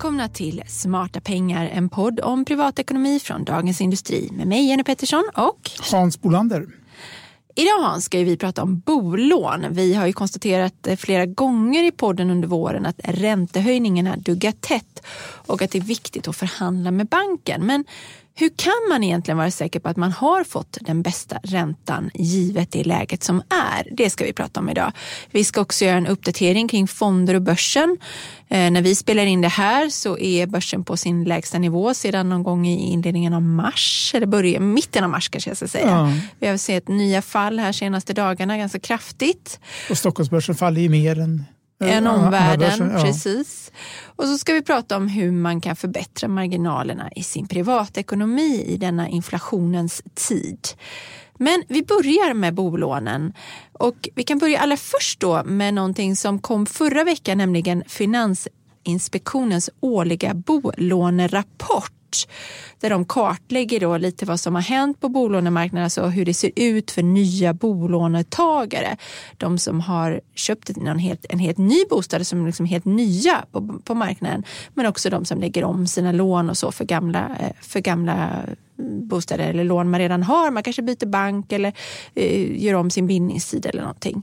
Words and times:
Välkomna 0.00 0.28
till 0.28 0.62
Smarta 0.66 1.20
pengar, 1.20 1.66
en 1.66 1.88
podd 1.88 2.20
om 2.20 2.44
privatekonomi 2.44 3.20
från 3.20 3.44
Dagens 3.44 3.80
Industri 3.80 4.28
med 4.32 4.46
mig 4.46 4.68
Jenny 4.68 4.84
Pettersson 4.84 5.24
och 5.34 5.70
Hans 5.92 6.20
Bolander. 6.20 6.66
Idag 7.54 7.82
Hans 7.82 8.04
ska 8.04 8.18
vi 8.18 8.36
prata 8.36 8.62
om 8.62 8.78
bolån. 8.78 9.66
Vi 9.70 9.94
har 9.94 10.06
ju 10.06 10.12
konstaterat 10.12 10.88
flera 10.96 11.26
gånger 11.26 11.84
i 11.84 11.90
podden 11.90 12.30
under 12.30 12.48
våren 12.48 12.86
att 12.86 13.00
räntehöjningarna 13.04 14.16
duggar 14.16 14.52
tätt 14.52 15.06
och 15.46 15.62
att 15.62 15.70
det 15.70 15.78
är 15.78 15.82
viktigt 15.82 16.28
att 16.28 16.36
förhandla 16.36 16.90
med 16.90 17.06
banken. 17.06 17.66
Men 17.66 17.84
hur 18.40 18.50
kan 18.56 18.88
man 18.88 19.04
egentligen 19.04 19.38
vara 19.38 19.50
säker 19.50 19.80
på 19.80 19.88
att 19.88 19.96
man 19.96 20.12
har 20.12 20.44
fått 20.44 20.78
den 20.80 21.02
bästa 21.02 21.38
räntan 21.42 22.10
givet 22.14 22.72
det 22.72 22.84
läget 22.84 23.22
som 23.22 23.42
är? 23.48 23.88
Det 23.96 24.10
ska 24.10 24.24
vi 24.24 24.32
prata 24.32 24.60
om 24.60 24.68
idag. 24.68 24.92
Vi 25.30 25.44
ska 25.44 25.60
också 25.60 25.84
göra 25.84 25.96
en 25.96 26.06
uppdatering 26.06 26.68
kring 26.68 26.88
fonder 26.88 27.34
och 27.34 27.42
börsen. 27.42 27.98
Eh, 28.48 28.70
när 28.70 28.82
vi 28.82 28.94
spelar 28.94 29.26
in 29.26 29.40
det 29.40 29.48
här 29.48 29.88
så 29.88 30.18
är 30.18 30.46
börsen 30.46 30.84
på 30.84 30.96
sin 30.96 31.24
lägsta 31.24 31.58
nivå 31.58 31.94
sedan 31.94 32.28
någon 32.28 32.42
gång 32.42 32.66
i 32.66 32.92
inledningen 32.92 33.34
av 33.34 33.42
mars, 33.42 34.12
eller 34.14 34.26
början, 34.26 34.72
mitten 34.72 35.04
av 35.04 35.10
mars 35.10 35.28
kanske 35.28 35.50
jag 35.50 35.56
ska 35.56 35.68
säga. 35.68 35.86
Ja. 35.86 36.12
Vi 36.38 36.46
har 36.46 36.56
sett 36.56 36.88
nya 36.88 37.22
fall 37.22 37.58
här 37.58 37.72
senaste 37.72 38.12
dagarna 38.12 38.56
ganska 38.56 38.78
kraftigt. 38.78 39.60
Och 39.90 39.98
Stockholmsbörsen 39.98 40.54
faller 40.54 40.80
ju 40.80 40.88
mer 40.88 41.18
än 41.18 41.44
än 41.80 42.06
omvärlden. 42.06 42.90
Ja. 42.94 43.02
Precis. 43.02 43.72
Och 44.04 44.24
så 44.24 44.38
ska 44.38 44.52
vi 44.52 44.62
prata 44.62 44.96
om 44.96 45.08
hur 45.08 45.32
man 45.32 45.60
kan 45.60 45.76
förbättra 45.76 46.28
marginalerna 46.28 47.10
i 47.16 47.22
sin 47.22 47.48
privatekonomi 47.48 48.64
i 48.66 48.76
denna 48.76 49.08
inflationens 49.08 50.02
tid. 50.14 50.68
Men 51.38 51.62
vi 51.68 51.82
börjar 51.82 52.34
med 52.34 52.54
bolånen 52.54 53.32
och 53.72 54.08
vi 54.14 54.22
kan 54.22 54.38
börja 54.38 54.60
allra 54.60 54.76
först 54.76 55.20
då 55.20 55.42
med 55.44 55.74
någonting 55.74 56.16
som 56.16 56.38
kom 56.38 56.66
förra 56.66 57.04
veckan, 57.04 57.38
nämligen 57.38 57.84
Finansinspektionens 57.86 59.70
årliga 59.80 60.34
bolånerapport 60.34 61.92
där 62.80 62.90
de 62.90 63.04
kartlägger 63.04 63.80
då 63.80 63.96
lite 63.96 64.26
vad 64.26 64.40
som 64.40 64.54
har 64.54 64.62
hänt 64.62 65.00
på 65.00 65.08
bolånemarknaden, 65.08 65.84
alltså 65.84 66.06
hur 66.06 66.24
det 66.24 66.34
ser 66.34 66.50
ut 66.56 66.90
för 66.90 67.02
nya 67.02 67.54
bolånetagare. 67.54 68.96
De 69.36 69.58
som 69.58 69.80
har 69.80 70.20
köpt 70.34 70.70
en 70.70 70.98
helt, 70.98 71.26
en 71.28 71.38
helt 71.38 71.58
ny 71.58 71.84
bostad 71.90 72.26
som 72.26 72.42
är 72.42 72.46
liksom 72.46 72.66
helt 72.66 72.84
nya 72.84 73.44
på, 73.52 73.80
på 73.84 73.94
marknaden, 73.94 74.44
men 74.74 74.86
också 74.86 75.10
de 75.10 75.24
som 75.24 75.40
lägger 75.40 75.64
om 75.64 75.86
sina 75.86 76.12
lån 76.12 76.50
och 76.50 76.58
så 76.58 76.72
för 76.72 76.84
gamla, 76.84 77.36
eh, 77.40 77.52
för 77.60 77.80
gamla 77.80 78.42
bostäder 79.08 79.48
eller 79.48 79.64
lån 79.64 79.90
man 79.90 80.00
redan 80.00 80.22
har. 80.22 80.50
Man 80.50 80.62
kanske 80.62 80.82
byter 80.82 81.06
bank 81.06 81.52
eller 81.52 81.72
eh, 82.14 82.62
gör 82.64 82.74
om 82.74 82.90
sin 82.90 83.06
bindningstid 83.06 83.66
eller 83.66 83.80
någonting. 83.80 84.22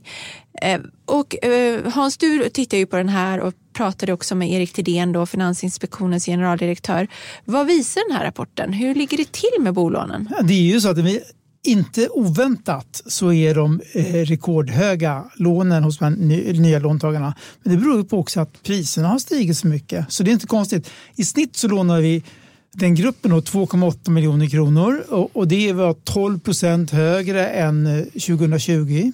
Eh, 0.61 0.81
och 1.05 1.45
eh, 1.45 1.91
Hans, 1.93 2.17
du 2.17 2.49
tittar 2.49 2.77
ju 2.77 2.85
på 2.85 2.97
den 2.97 3.09
här 3.09 3.39
och 3.39 3.53
pratade 3.73 4.13
också 4.13 4.35
med 4.35 4.51
Erik 4.51 4.73
Thedéen, 4.73 5.11
då, 5.11 5.25
Finansinspektionens 5.25 6.25
generaldirektör. 6.25 7.07
Vad 7.45 7.67
visar 7.67 8.09
den 8.09 8.17
här 8.17 8.25
rapporten? 8.25 8.73
Hur 8.73 8.95
ligger 8.95 9.17
det 9.17 9.31
till 9.31 9.63
med 9.63 9.73
bolånen? 9.73 10.29
Det 10.43 10.53
är 10.53 10.73
ju 10.73 10.81
så 10.81 10.89
att 10.89 10.97
vi 10.97 11.21
inte 11.67 12.09
oväntat 12.09 13.01
så 13.05 13.33
är 13.33 13.55
de 13.55 13.81
eh, 13.93 14.03
rekordhöga 14.03 15.23
lånen 15.35 15.83
hos 15.83 15.97
de 15.97 16.09
nya 16.09 16.79
låntagarna. 16.79 17.35
Men 17.63 17.75
det 17.75 17.81
beror 17.81 18.03
på 18.03 18.19
också 18.19 18.39
att 18.39 18.63
priserna 18.63 19.07
har 19.07 19.19
stigit 19.19 19.57
så 19.57 19.67
mycket. 19.67 20.11
Så 20.11 20.23
det 20.23 20.31
är 20.31 20.33
inte 20.33 20.47
konstigt. 20.47 20.89
I 21.15 21.25
snitt 21.25 21.55
så 21.55 21.67
lånar 21.67 22.01
vi 22.01 22.23
den 22.73 22.95
gruppen 22.95 23.31
2,8 23.31 24.09
miljoner 24.09 24.49
kronor 24.49 25.03
och 25.33 25.47
det 25.47 25.73
var 25.73 25.93
12 25.93 26.39
procent 26.39 26.91
högre 26.91 27.47
än 27.47 27.85
eh, 27.85 28.03
2020. 28.03 29.11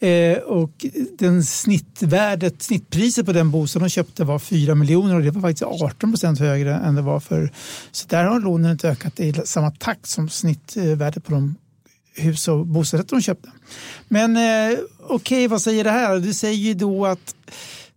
Eh, 0.00 0.38
och 0.38 0.86
den 1.18 1.44
snittvärdet, 1.44 2.62
snittpriset 2.62 3.26
på 3.26 3.32
den 3.32 3.50
bostaden 3.50 3.88
de 3.88 3.90
köpte 3.90 4.24
var 4.24 4.38
4 4.38 4.74
miljoner 4.74 5.14
och 5.14 5.22
det 5.22 5.30
var 5.30 5.40
faktiskt 5.40 5.62
18 5.62 6.12
procent 6.12 6.38
högre 6.38 6.74
än 6.74 6.94
det 6.94 7.02
var 7.02 7.20
för. 7.20 7.52
Så 7.92 8.06
där 8.08 8.24
har 8.24 8.40
lånen 8.40 8.70
inte 8.70 8.88
ökat 8.88 9.20
i 9.20 9.34
samma 9.44 9.70
takt 9.70 10.06
som 10.06 10.28
snittvärdet 10.28 11.24
på 11.24 11.32
de 11.32 11.54
hus 12.14 12.48
och 12.48 12.66
bostadsrätter 12.66 13.16
de 13.16 13.22
köpte. 13.22 13.50
Men 14.08 14.36
eh, 14.36 14.78
okej, 14.98 15.14
okay, 15.14 15.48
vad 15.48 15.62
säger 15.62 15.84
det 15.84 15.90
här? 15.90 16.18
Det 16.18 16.34
säger 16.34 16.58
ju 16.58 16.74
då 16.74 17.06
att 17.06 17.34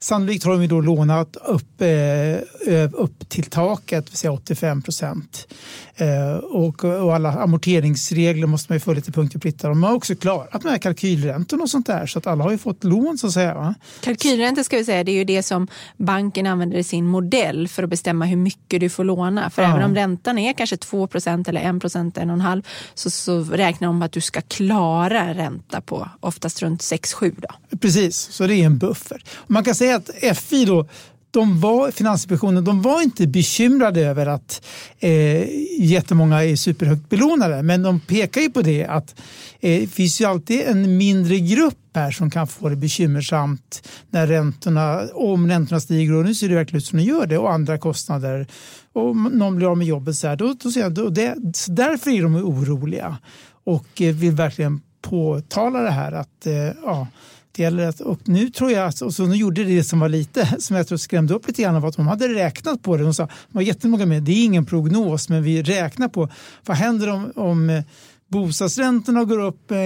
Sannolikt 0.04 0.44
har 0.44 0.58
de 0.58 0.68
då 0.68 0.82
lånat 0.82 1.36
upp, 1.36 1.82
eh, 1.82 2.90
upp 2.94 3.30
till 3.30 3.44
taket, 3.44 4.18
säga 4.18 4.32
85 4.32 4.82
procent. 4.82 5.48
Eh, 5.96 6.36
och, 6.38 6.84
och, 6.84 7.16
alla 7.16 7.32
amorteringsregler 7.32 8.48
måste 8.48 8.72
man 8.72 8.76
ju 8.76 8.80
följa 8.80 9.02
till 9.02 9.14
punkt 9.14 9.36
och 9.36 9.42
pricka. 9.42 9.68
De 9.68 9.84
har 9.84 9.94
också 9.94 10.16
klarat 10.16 10.64
med 10.64 10.82
kalkylräntorna 10.82 11.64
och 11.64 11.70
sånt 11.70 11.88
där 11.88 12.06
så 12.06 12.20
att 12.20 12.28
alla 12.28 12.44
har 12.44 12.52
ju 12.52 12.58
fått 12.58 12.84
lån 12.84 13.18
så 13.18 13.28
att 13.28 13.34
säga. 13.34 13.54
Va? 13.54 13.76
Kalkylräntor 14.02 14.64
ska 14.64 14.78
vi 14.78 14.86
säga, 14.86 15.04
det 15.04 15.12
är 15.12 15.16
ju 15.16 15.24
det 15.24 15.44
som 15.44 15.68
banken 15.98 16.48
använder 16.48 16.78
i 16.78 16.84
sin 16.84 17.08
modell 17.08 17.68
för 17.68 17.84
att 17.84 17.90
bestämma 17.90 18.26
hur 18.26 18.38
mycket 18.38 18.80
du 18.80 18.90
får 18.90 19.04
låna. 19.04 19.50
För 19.50 19.62
ja. 19.62 19.70
även 19.70 19.84
om 19.84 19.96
räntan 19.96 20.38
är 20.38 20.54
kanske 20.54 20.78
2 20.78 21.08
procent 21.08 21.48
eller 21.48 21.76
1 21.76 21.82
procent, 21.82 22.18
1,5 22.18 22.64
så, 22.94 23.10
så 23.10 23.44
räknar 23.44 23.88
de 23.88 24.02
att 24.02 24.12
du 24.12 24.22
ska 24.22 24.42
klara 24.42 25.34
ränta 25.34 25.82
på 25.82 26.10
oftast 26.20 26.62
runt 26.62 26.82
6-7. 26.82 27.44
Precis, 27.82 28.18
så 28.18 28.48
det 28.48 28.56
är 28.56 28.66
en 28.66 28.78
buffert. 28.78 29.30
Man 29.48 29.64
kan 29.64 29.76
säga 29.76 29.93
att 29.96 30.38
FI 30.38 30.66
då 30.66 30.88
de 31.34 31.60
var, 31.60 31.92
Finansinspektionen 31.92 32.64
de 32.64 32.82
var 32.82 33.02
inte 33.02 33.28
bekymrade 33.28 34.02
över 34.02 34.26
att 34.26 34.66
eh, 35.00 35.46
jättemånga 35.80 36.44
är 36.44 36.56
superhögt 36.56 37.10
belånade. 37.10 37.64
Men 37.64 37.84
de 37.84 38.00
pekar 38.00 38.42
ju 38.42 38.50
på 38.50 38.62
det 38.62 38.86
att 38.86 39.20
eh, 39.60 39.82
det 39.82 39.88
finns 39.88 40.22
ju 40.22 40.26
alltid 40.26 40.62
en 40.62 40.98
mindre 40.98 41.40
grupp 41.40 41.78
här 41.96 42.12
som 42.12 42.32
kan 42.32 42.48
få 42.48 42.70
det 42.70 42.76
bekymmersamt 42.76 43.90
när 44.10 44.28
räntorna, 44.28 45.02
om 45.14 45.48
räntorna 45.48 45.80
stiger 45.80 46.14
och 46.14 46.26
nu 46.26 46.36
ser 46.36 46.50
det 46.50 46.56
verkligen 46.56 46.78
ut 46.78 46.86
som 46.86 46.98
de 47.00 47.04
gör 47.04 47.26
det 47.26 47.38
och 47.38 47.52
andra 47.52 47.78
kostnader 47.78 48.48
och 48.94 49.16
någon 49.16 49.56
blir 49.56 49.72
av 49.72 49.78
med 49.78 49.88
jobbet 49.88 50.16
så 50.16 50.28
här, 50.28 50.36
då, 50.36 50.56
då, 50.64 50.70
jag, 50.76 50.94
då 50.94 51.10
det, 51.10 51.36
därför 51.68 52.12
är 52.12 52.24
de 52.24 52.36
oroliga 52.36 53.18
och 53.64 54.02
eh, 54.02 54.16
vill 54.16 54.32
verkligen 54.32 54.82
påtala 55.02 55.80
det 55.80 55.92
här 55.92 56.12
att 56.12 56.46
eh, 56.46 56.54
ja, 56.84 57.08
det 57.56 57.64
gäller 57.64 57.88
att, 57.88 58.00
och 58.00 58.20
nu 58.24 58.50
tror 58.50 58.72
jag 58.72 58.88
att, 58.88 59.02
och 59.02 59.14
så 59.14 59.26
nu 59.26 59.36
gjorde 59.36 59.64
det 59.64 59.84
som 59.84 60.00
var 60.00 60.10
lite, 60.10 60.56
som 60.60 60.76
jag 60.76 60.88
tror 60.88 60.98
skrämde 60.98 61.34
upp 61.34 61.48
lite 61.48 61.62
grann 61.62 61.82
var 61.82 61.90
att 61.90 61.96
de 61.96 62.08
hade 62.08 62.28
räknat 62.28 62.82
på 62.82 62.98
det. 62.98 63.04
De 63.04 63.14
sa, 63.14 63.24
de 63.24 63.32
var 63.52 63.62
jättemånga 63.62 64.06
med, 64.06 64.24
det 64.24 64.32
är 64.32 64.44
ingen 64.44 64.66
prognos, 64.66 65.30
men 65.30 65.44
vi 65.44 65.64
räknar 65.64 66.08
på 66.08 66.30
vad 66.66 66.78
händer 66.78 67.10
om, 67.10 67.32
om 67.36 67.70
eh, 67.70 67.84
bostadsräntorna 68.28 69.24
går 69.24 69.40
upp 69.40 69.72
eh, 69.72 69.80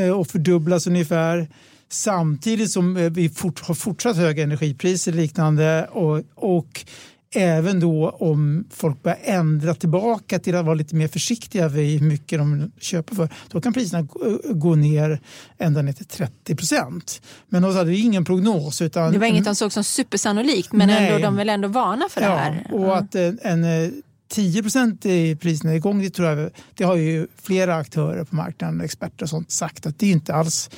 eh, 0.00 0.10
och 0.10 0.26
fördubblas 0.26 0.86
ungefär 0.86 1.48
samtidigt 1.88 2.70
som 2.70 3.12
vi 3.12 3.28
fort, 3.28 3.60
har 3.60 3.74
fortsatt 3.74 4.16
höga 4.16 4.42
energipriser 4.42 5.12
och 5.12 5.16
liknande 5.16 5.88
och, 5.92 6.22
och 6.34 6.84
även 7.32 7.80
då 7.80 8.10
om 8.10 8.64
folk 8.70 9.02
börjar 9.02 9.18
ändra 9.22 9.74
tillbaka 9.74 10.38
till 10.38 10.56
att 10.56 10.64
vara 10.64 10.74
lite 10.74 10.94
mer 10.94 11.08
försiktiga 11.08 11.68
vid 11.68 12.00
hur 12.00 12.08
mycket 12.08 12.38
de 12.38 12.72
köper 12.80 13.14
för, 13.14 13.28
då 13.50 13.60
kan 13.60 13.72
priserna 13.72 14.08
gå 14.50 14.74
ner 14.74 15.20
ända 15.58 15.82
ner 15.82 15.92
till 15.92 16.06
30 16.06 16.56
procent. 16.56 17.22
Men 17.48 17.62
de 17.62 17.76
hade 17.76 17.96
ingen 17.96 18.24
prognos. 18.24 18.82
Utan, 18.82 19.12
det 19.12 19.18
var 19.18 19.26
inget 19.26 19.44
de 19.44 19.54
såg 19.54 19.72
som 19.72 19.84
supersannolikt, 19.84 20.72
men 20.72 20.90
ändå, 20.90 21.18
de 21.18 21.36
vill 21.36 21.48
ändå 21.48 21.68
varna 21.68 22.04
för 22.10 22.20
det 22.20 22.26
ja, 22.26 22.36
här. 22.36 22.66
Och 22.72 22.96
att 22.96 23.14
en, 23.14 23.38
en 23.42 24.02
10 24.32 24.62
procent 24.62 25.06
i 25.06 25.36
priserna 25.36 25.74
igång, 25.74 26.02
det, 26.02 26.10
tror 26.10 26.28
jag, 26.28 26.50
det 26.74 26.84
har 26.84 26.96
ju 26.96 27.26
flera 27.42 27.76
aktörer 27.76 28.24
på 28.24 28.36
marknaden, 28.36 28.80
experter 28.80 29.22
och 29.22 29.28
sånt, 29.28 29.50
sagt 29.50 29.86
att 29.86 29.98
det 29.98 30.06
är 30.06 30.10
inte 30.10 30.34
alls 30.34 30.70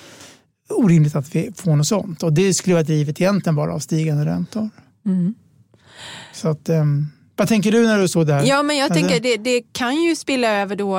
orimligt 0.69 1.17
att 1.17 1.35
vi 1.35 1.53
får 1.57 1.77
något 1.77 1.87
sånt. 1.87 2.23
Och 2.23 2.33
det 2.33 2.55
skulle 2.55 2.75
vara 2.75 2.85
drivet 2.85 3.21
egentligen 3.21 3.57
bara 3.57 3.75
av 3.75 3.79
stigande 3.79 4.25
räntor. 4.25 4.71
Mm. 5.07 5.35
Så 6.33 6.49
att, 6.49 6.69
um, 6.69 7.13
vad 7.37 7.49
tänker 7.49 7.73
du 7.73 7.87
när 7.87 7.99
du 7.99 8.09
såg 8.09 8.27
det 8.27 8.35
här? 8.35 8.45
Ja, 8.45 8.63
men 8.63 8.77
jag 8.77 8.85
alltså... 8.85 9.01
tänker 9.01 9.21
det, 9.21 9.37
det 9.37 9.63
kan 9.73 10.03
ju 10.03 10.17
spilla 10.17 10.49
över 10.49 10.77
då. 10.77 10.97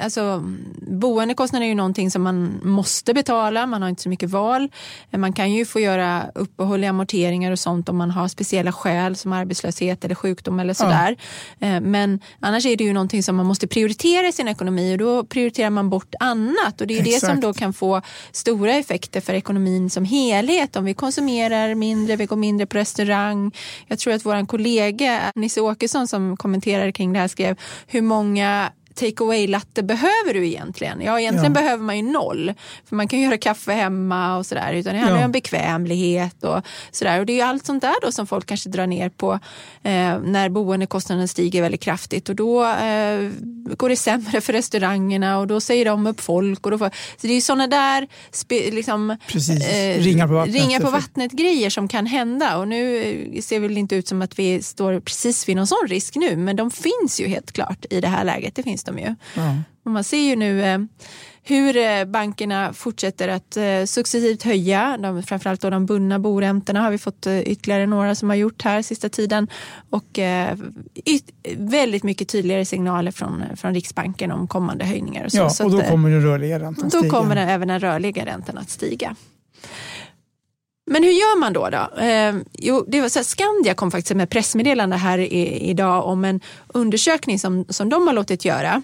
Alltså, 0.00 0.42
boendekostnader 0.88 1.64
är 1.64 1.68
ju 1.68 1.74
någonting 1.74 2.10
som 2.10 2.22
man 2.22 2.60
måste 2.62 3.14
betala. 3.14 3.66
Man 3.66 3.82
har 3.82 3.88
inte 3.88 4.02
så 4.02 4.08
mycket 4.08 4.30
val. 4.30 4.68
Man 5.16 5.32
kan 5.32 5.52
ju 5.52 5.64
få 5.64 5.80
göra 5.80 6.22
uppehåll 6.34 6.84
i 6.84 6.86
amorteringar 6.86 7.52
och 7.52 7.58
sånt 7.58 7.88
om 7.88 7.96
man 7.96 8.10
har 8.10 8.28
speciella 8.28 8.72
skäl 8.72 9.16
som 9.16 9.32
arbetslöshet 9.32 10.04
eller 10.04 10.14
sjukdom 10.14 10.60
eller 10.60 10.74
sådär. 10.74 11.16
Ja. 11.58 11.76
Uh, 11.76 11.80
men 11.80 12.20
annars 12.40 12.66
är 12.66 12.76
det 12.76 12.84
ju 12.84 12.92
någonting 12.92 13.22
som 13.22 13.36
man 13.36 13.46
måste 13.46 13.66
prioritera 13.66 14.28
i 14.28 14.32
sin 14.32 14.48
ekonomi 14.48 14.94
och 14.94 14.98
då 14.98 15.24
prioriterar 15.24 15.70
man 15.70 15.90
bort 15.90 16.14
annat 16.20 16.80
och 16.80 16.86
det 16.86 16.94
är 16.94 17.00
Exakt. 17.00 17.20
det 17.20 17.26
som 17.26 17.40
då 17.40 17.52
kan 17.52 17.72
få 17.72 18.02
stora 18.32 18.74
effekter 18.74 19.20
för 19.20 19.34
ekonomin 19.34 19.90
som 19.90 20.04
helhet. 20.04 20.76
Om 20.76 20.84
vi 20.84 20.94
konsumerar 20.94 21.74
mindre, 21.74 22.16
vi 22.16 22.26
går 22.26 22.36
mindre 22.36 22.66
på 22.66 22.78
restaurang. 22.78 23.52
Jag 23.86 23.98
tror 23.98 24.14
att 24.14 24.26
vår 24.26 24.46
kollega 24.46 25.20
Nisse 25.34 25.60
Åkesson 25.74 26.08
som 26.08 26.36
kommenterade 26.36 26.92
kring 26.92 27.12
det 27.12 27.18
här 27.18 27.28
skrev 27.28 27.56
hur 27.86 28.02
många 28.02 28.72
take 28.94 29.24
away 29.24 29.46
latte 29.46 29.82
behöver 29.82 30.34
du 30.34 30.46
egentligen? 30.46 31.00
Ja, 31.00 31.20
egentligen 31.20 31.54
ja. 31.54 31.60
behöver 31.60 31.84
man 31.84 31.96
ju 31.96 32.02
noll. 32.02 32.54
För 32.88 32.96
man 32.96 33.08
kan 33.08 33.20
göra 33.20 33.38
kaffe 33.38 33.72
hemma 33.72 34.36
och 34.36 34.46
sådär. 34.46 34.72
Utan 34.72 34.94
det 34.94 35.00
handlar 35.00 35.20
ja. 35.20 35.26
om 35.26 35.32
bekvämlighet 35.32 36.44
och 36.44 36.60
sådär. 36.90 37.20
Och 37.20 37.26
det 37.26 37.32
är 37.32 37.34
ju 37.34 37.40
allt 37.40 37.66
sånt 37.66 37.82
där 37.82 37.94
då 38.02 38.12
som 38.12 38.26
folk 38.26 38.46
kanske 38.46 38.68
drar 38.68 38.86
ner 38.86 39.08
på 39.08 39.32
eh, 39.82 40.18
när 40.22 40.48
boendekostnaden 40.48 41.28
stiger 41.28 41.62
väldigt 41.62 41.80
kraftigt. 41.80 42.28
Och 42.28 42.36
då 42.36 42.64
eh, 42.64 43.30
går 43.76 43.88
det 43.88 43.96
sämre 43.96 44.40
för 44.40 44.52
restaurangerna 44.52 45.38
och 45.38 45.46
då 45.46 45.60
säger 45.60 45.84
de 45.84 46.06
upp 46.06 46.20
folk. 46.20 46.66
Och 46.66 46.70
då 46.70 46.78
får, 46.78 46.88
så 46.88 47.26
det 47.26 47.32
är 47.32 47.34
ju 47.34 47.40
sådana 47.40 47.66
där 47.66 48.08
liksom, 48.50 49.16
Precis. 49.28 49.68
Eh, 49.68 49.98
ringar 50.00 50.28
på 50.28 50.34
vattnet, 50.34 50.54
ringar 50.54 50.80
på 50.80 50.90
vattnet 50.90 51.32
grejer 51.32 51.70
som 51.70 51.88
kan 51.88 52.06
hända. 52.06 52.58
Och 52.58 52.68
nu 52.68 53.40
ser 53.42 53.60
det 53.60 53.68
väl 53.68 53.78
inte 53.78 53.96
ut 53.96 54.08
som 54.08 54.22
att 54.22 54.38
vi 54.38 54.62
står 54.62 55.00
precis 55.00 55.48
vid 55.48 55.56
någon 55.56 55.66
sån 55.66 55.88
risk 55.88 56.16
nu. 56.16 56.36
Men 56.36 56.56
de 56.56 56.70
finns 56.70 57.20
ju 57.20 57.26
helt 57.26 57.52
klart 57.52 57.86
i 57.90 58.00
det 58.00 58.08
här 58.08 58.24
läget. 58.24 58.54
Det 58.54 58.62
finns 58.62 58.83
de 58.84 58.98
ju. 58.98 59.14
Och 59.84 59.90
man 59.90 60.04
ser 60.04 60.28
ju 60.28 60.36
nu 60.36 60.62
eh, 60.62 60.78
hur 61.42 61.76
eh, 61.76 62.04
bankerna 62.04 62.72
fortsätter 62.72 63.28
att 63.28 63.56
eh, 63.56 63.84
successivt 63.84 64.42
höja. 64.42 64.96
De, 65.02 65.22
framförallt 65.22 65.60
då 65.60 65.70
de 65.70 65.86
bundna 65.86 66.18
boräntorna 66.18 66.80
har 66.80 66.90
vi 66.90 66.98
fått 66.98 67.26
ytterligare 67.26 67.86
några 67.86 68.14
som 68.14 68.28
har 68.28 68.36
gjort 68.36 68.62
här 68.62 68.82
sista 68.82 69.08
tiden. 69.08 69.48
Och 69.90 70.18
väldigt 71.56 72.02
mycket 72.02 72.28
tydligare 72.28 72.64
signaler 72.64 73.10
från, 73.10 73.42
från 73.56 73.74
Riksbanken 73.74 74.32
om 74.32 74.48
kommande 74.48 74.84
höjningar. 74.84 75.24
Och 75.24 75.32
så. 75.32 75.38
Ja, 75.38 75.64
och 75.64 75.70
då 75.70 75.80
kommer 75.80 76.10
den 76.10 76.22
rörliga 76.22 76.58
räntan 76.58 76.90
stiga. 76.90 77.02
Då 77.02 77.10
kommer 77.10 77.34
den, 77.34 77.48
även 77.48 77.68
den 77.68 77.80
rörliga 77.80 78.26
räntan 78.26 78.58
att 78.58 78.70
stiga. 78.70 79.16
Men 80.86 81.02
hur 81.02 81.10
gör 81.10 81.38
man 81.38 81.52
då? 81.52 81.68
då? 81.70 82.00
Eh, 82.02 82.34
jo, 82.52 82.84
det 82.88 83.00
var 83.00 83.08
så 83.08 83.18
här, 83.18 83.24
Skandia 83.24 83.74
kom 83.74 83.90
faktiskt 83.90 84.16
med 84.16 84.30
pressmeddelande 84.30 84.96
här 84.96 85.18
i, 85.18 85.70
idag 85.70 86.06
om 86.06 86.24
en 86.24 86.40
undersökning 86.68 87.38
som, 87.38 87.64
som 87.68 87.88
de 87.88 88.06
har 88.06 88.14
låtit 88.14 88.44
göra. 88.44 88.82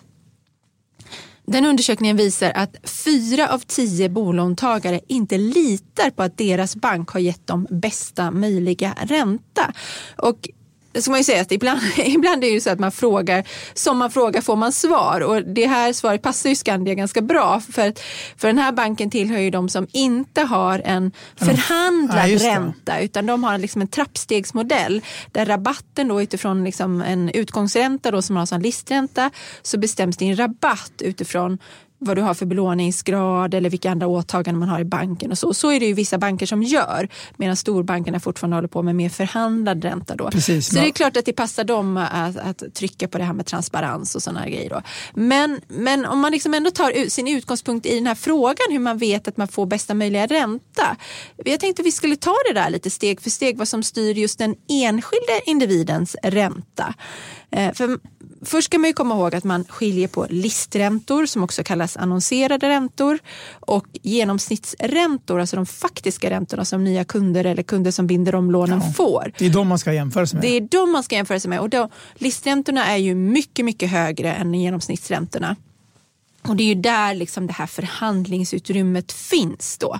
Den 1.47 1.67
undersökningen 1.67 2.17
visar 2.17 2.50
att 2.50 2.76
fyra 2.85 3.49
av 3.49 3.58
tio 3.58 4.08
bolåntagare 4.08 5.00
inte 5.08 5.38
litar 5.38 6.11
på 6.11 6.23
att 6.23 6.38
deras 6.38 6.76
bank 6.76 7.11
har 7.11 7.20
gett 7.20 7.47
dem 7.47 7.67
bästa 7.70 8.31
möjliga 8.31 8.94
ränta. 9.03 9.73
Och 10.17 10.49
det 10.92 11.02
ska 11.02 11.10
man 11.10 11.20
ju 11.20 11.25
säga 11.25 11.42
att 11.42 11.52
ibland, 11.52 11.81
ibland 11.98 12.44
är 12.44 12.54
det 12.54 12.60
så 12.60 12.70
att 12.70 12.78
man 12.78 12.92
frågar, 12.92 13.44
som 13.75 13.98
man 13.98 14.10
frågar 14.10 14.40
får 14.40 14.56
man 14.56 14.72
svar. 14.72 15.20
Och 15.20 15.42
det 15.42 15.66
här 15.66 15.92
svaret 15.92 16.22
passar 16.22 16.48
ju 16.48 16.56
Skandia 16.56 16.94
ganska 16.94 17.20
bra 17.20 17.60
för, 17.60 17.92
för 18.37 18.48
den 18.48 18.58
här 18.58 18.72
banken 18.72 19.10
tillhör 19.10 19.38
ju 19.38 19.50
de 19.50 19.69
som 19.69 19.87
inte 19.92 20.42
har 20.42 20.82
en 20.84 21.12
förhandlad 21.37 22.28
ja, 22.28 22.54
ränta 22.54 23.00
utan 23.00 23.26
de 23.26 23.44
har 23.44 23.58
liksom 23.58 23.82
en 23.82 23.88
trappstegsmodell 23.88 25.02
där 25.32 25.46
rabatten 25.46 26.08
då 26.08 26.22
utifrån 26.22 26.64
liksom 26.64 27.02
en 27.02 27.31
utgångsränta 27.31 28.10
då 28.10 28.22
som 28.22 28.36
har 28.36 28.54
en 28.54 28.62
listränta 28.62 29.31
så 29.62 29.78
bestäms 29.78 30.16
din 30.16 30.36
rabatt 30.36 30.93
utifrån 30.98 31.58
vad 32.02 32.17
du 32.17 32.23
har 32.23 32.35
för 32.35 32.47
belåningsgrad 32.47 33.55
eller 33.55 33.70
vilka 33.70 33.91
andra 33.91 34.06
åtaganden 34.06 34.58
man 34.58 34.69
har 34.69 34.81
i 34.81 34.85
banken 34.85 35.31
och 35.31 35.38
så. 35.38 35.55
Så 35.55 35.73
är 35.73 35.81
det 35.81 35.87
ju 35.87 35.93
vissa 35.93 36.19
banker 36.19 36.47
som 36.47 36.62
gör 36.62 37.08
medan 37.37 37.56
storbankerna 37.56 38.20
fortfarande 38.20 38.56
håller 38.56 38.69
på 38.69 38.82
med 38.82 38.97
mer 38.97 39.08
förhandlad 39.08 39.85
ränta. 39.85 40.17
Då. 40.17 40.31
Precis, 40.31 40.69
så 40.69 40.75
det 40.75 40.87
är 40.87 40.91
klart 40.91 41.17
att 41.17 41.25
det 41.25 41.32
passar 41.32 41.64
dem 41.64 41.97
att, 41.97 42.37
att 42.37 42.75
trycka 42.75 43.08
på 43.08 43.19
det 43.19 43.25
här 43.25 43.32
med 43.32 43.47
transparens 43.47 44.14
och 44.14 44.23
sådana 44.23 44.49
grejer. 44.49 44.70
Då. 44.70 44.82
Men, 45.14 45.61
men 45.69 46.06
om 46.06 46.20
man 46.20 46.32
liksom 46.32 46.55
ändå 46.55 46.70
tar 46.70 47.08
sin 47.08 47.29
utgångspunkt 47.29 47.87
i 47.87 47.94
den 47.94 48.06
här 48.06 48.14
frågan 48.14 48.67
hur 48.70 48.79
man 48.79 48.99
vet 48.99 49.29
att 49.29 49.37
man 49.37 49.49
får 49.49 49.67
bästa 49.67 49.94
möjliga 49.94 50.26
ränta. 50.26 50.96
Jag 51.44 51.61
tänkte 51.61 51.82
att 51.82 51.87
vi 51.87 51.93
skulle 51.93 52.17
ta 52.17 52.35
det 52.49 52.61
där 52.61 52.70
lite 52.70 52.91
steg 52.91 53.20
för 53.20 53.31
steg 53.31 53.58
vad 53.58 53.69
som 53.69 53.82
styr 53.82 54.14
just 54.14 54.38
den 54.38 54.55
enskilda 54.69 55.41
individens 55.46 56.17
ränta. 56.23 56.94
Eh, 57.50 57.73
för 57.73 57.99
först 58.43 58.67
ska 58.67 58.79
man 58.79 58.88
ju 58.88 58.94
komma 58.94 59.14
ihåg 59.14 59.35
att 59.35 59.44
man 59.44 59.64
skiljer 59.64 60.08
på 60.08 60.26
listräntor 60.31 61.26
som 61.26 61.43
också 61.43 61.64
kallas 61.64 61.97
annonserade 61.97 62.69
räntor 62.69 63.19
och 63.61 63.87
genomsnittsräntor, 64.02 65.41
alltså 65.41 65.56
de 65.56 65.67
faktiska 65.67 66.31
räntorna 66.31 66.64
som 66.64 66.85
nya 66.85 67.05
kunder 67.05 67.44
eller 67.44 67.62
kunder 67.62 67.91
som 67.91 68.06
binder 68.06 68.35
om 68.35 68.50
lånen 68.50 68.81
ja, 68.85 68.93
får. 68.93 69.32
Det 69.38 69.47
är 69.47 69.50
de 69.50 69.69
man 69.69 69.79
ska 69.79 69.93
jämföra 69.93 70.26
sig 70.26 70.37
med. 70.37 70.43
Det 70.43 70.56
är 70.56 70.61
de 70.61 70.93
man 70.93 71.02
ska 71.02 71.14
jämföra 71.14 71.41
sig 71.41 71.49
med 71.49 71.61
och 71.61 71.70
då, 71.70 71.88
listräntorna 72.14 72.87
är 72.87 72.97
ju 72.97 73.14
mycket, 73.14 73.64
mycket 73.64 73.91
högre 73.91 74.35
än 74.35 74.55
genomsnittsräntorna. 74.55 75.56
Och 76.43 76.56
det 76.56 76.62
är 76.62 76.69
ju 76.69 76.75
där 76.75 77.14
liksom 77.14 77.46
det 77.46 77.53
här 77.53 77.67
förhandlingsutrymmet 77.67 79.12
finns 79.12 79.79
då. 79.79 79.99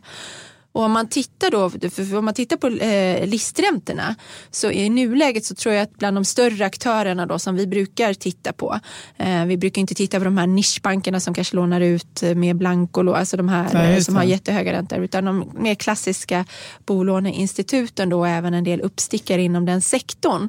Och 0.73 0.83
om 0.83 0.93
man 0.93 1.09
tittar, 1.09 1.51
då, 1.51 1.71
om 2.19 2.25
man 2.25 2.35
tittar 2.35 2.57
på 2.57 2.67
eh, 2.69 3.27
listräntorna 3.27 4.15
så 4.51 4.71
i 4.71 4.89
nuläget 4.89 5.45
så 5.45 5.55
tror 5.55 5.75
jag 5.75 5.83
att 5.83 5.99
bland 5.99 6.17
de 6.17 6.25
större 6.25 6.67
aktörerna 6.67 7.27
då, 7.27 7.39
som 7.39 7.57
vi 7.57 7.67
brukar 7.67 8.15
titta 8.15 8.53
på. 8.53 8.81
Eh, 9.17 9.45
vi 9.45 9.57
brukar 9.57 9.81
inte 9.81 9.95
titta 9.95 10.19
på 10.19 10.25
de 10.25 10.39
här 10.39 10.47
nischbankerna 10.47 11.21
som 11.21 11.35
kanske 11.35 11.57
lånar 11.57 11.81
ut 11.81 12.23
med 12.37 12.57
blankolån, 12.57 13.15
alltså 13.15 13.37
de 13.37 13.49
här 13.49 13.71
Nej, 13.73 13.97
eh, 13.97 14.01
som 14.01 14.17
har 14.17 14.25
jättehöga 14.25 14.73
räntor. 14.73 14.99
Utan 14.99 15.25
de 15.25 15.53
mer 15.55 15.75
klassiska 15.75 16.45
bolåneinstituten 16.87 18.09
då 18.09 18.19
och 18.19 18.29
även 18.29 18.55
en 18.55 18.65
del 18.65 18.81
uppstickare 18.81 19.43
inom 19.43 19.67
den 19.67 19.83
sektorn 19.83 20.49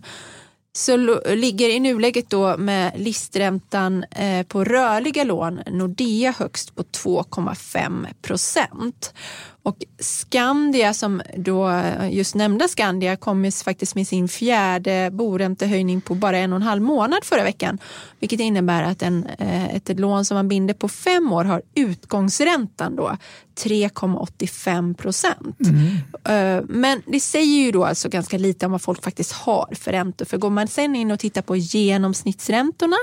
så 0.73 0.97
ligger 1.35 1.69
i 1.69 1.79
nuläget 1.79 2.29
då 2.29 2.57
med 2.57 2.91
listräntan 2.95 4.03
eh, 4.03 4.43
på 4.43 4.63
rörliga 4.63 5.23
lån 5.23 5.61
Nordea 5.67 6.33
högst 6.37 6.75
på 6.75 6.83
2,5 6.83 8.07
procent. 8.21 9.13
Och 9.63 9.77
Skandia 9.99 10.93
som 10.93 11.21
då 11.37 11.83
just 12.09 12.35
nämnda 12.35 12.67
Skandia 12.67 13.15
kom 13.15 13.51
faktiskt 13.51 13.95
med 13.95 14.07
sin 14.07 14.27
fjärde 14.27 15.09
boräntehöjning 15.11 16.01
på 16.01 16.15
bara 16.15 16.37
en 16.37 16.53
och 16.53 16.57
en 16.57 16.61
halv 16.61 16.81
månad 16.81 17.23
förra 17.23 17.43
veckan. 17.43 17.79
Vilket 18.19 18.39
innebär 18.39 18.83
att 18.83 19.01
en, 19.01 19.25
eh, 19.39 19.75
ett 19.75 19.99
lån 19.99 20.25
som 20.25 20.35
man 20.35 20.47
binder 20.47 20.73
på 20.73 20.89
fem 20.89 21.31
år 21.31 21.43
har 21.43 21.61
utgångsräntan 21.75 22.95
då 22.95 23.17
3,85 23.55 24.93
procent. 24.93 25.59
Mm. 25.59 26.57
Eh, 26.57 26.63
men 26.69 27.01
det 27.05 27.19
säger 27.19 27.65
ju 27.65 27.71
då 27.71 27.85
alltså 27.85 28.09
ganska 28.09 28.37
lite 28.37 28.65
om 28.65 28.71
vad 28.71 28.81
folk 28.81 29.03
faktiskt 29.03 29.31
har 29.31 29.75
för 29.75 29.91
räntor. 29.91 30.25
För 30.25 30.37
går 30.37 30.49
man 30.49 30.67
sen 30.67 30.95
in 30.95 31.11
och 31.11 31.19
tittar 31.19 31.41
på 31.41 31.55
genomsnittsräntorna 31.55 32.97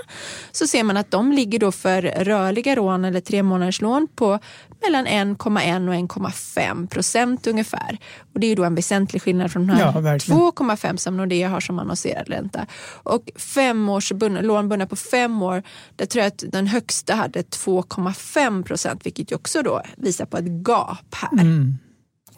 så 0.52 0.66
ser 0.66 0.84
man 0.84 0.96
att 0.96 1.10
de 1.10 1.32
ligger 1.32 1.58
då 1.58 1.72
för 1.72 2.02
rörliga 2.02 2.75
lån 2.75 3.05
eller 3.05 3.20
tre 3.20 3.43
månaders 3.43 3.81
lån 3.81 4.08
på 4.14 4.38
mellan 4.83 5.07
1,1 5.07 5.89
och 5.89 5.95
1,5 6.21 6.89
procent 6.89 7.47
ungefär. 7.47 7.99
Och 8.35 8.41
det 8.41 8.47
är 8.47 8.57
då 8.57 8.65
en 8.65 8.75
väsentlig 8.75 9.23
skillnad 9.23 9.53
från 9.53 9.67
de 9.67 9.73
här 9.73 9.81
ja, 9.81 10.01
2,5 10.01 10.97
som 10.97 11.17
Nordea 11.17 11.49
har 11.49 11.61
som 11.61 11.79
annonserad 11.79 12.29
ränta. 12.29 12.67
Och 13.03 13.31
femårs 13.37 14.13
lån 14.41 14.69
bundna 14.69 14.87
på 14.87 14.97
fem 14.97 15.43
år, 15.43 15.63
där 15.97 16.07
tror 16.07 16.23
jag 16.23 16.29
att 16.29 16.45
den 16.53 16.67
högsta 16.67 17.15
hade 17.15 17.43
2,5 17.43 18.63
procent, 18.63 19.07
vilket 19.07 19.33
ju 19.33 19.37
också 19.37 19.63
då 19.63 19.83
visar 19.97 20.27
på 20.27 20.37
ett 20.37 20.69
gap 20.69 21.15
här. 21.15 21.33
Mm. 21.33 21.79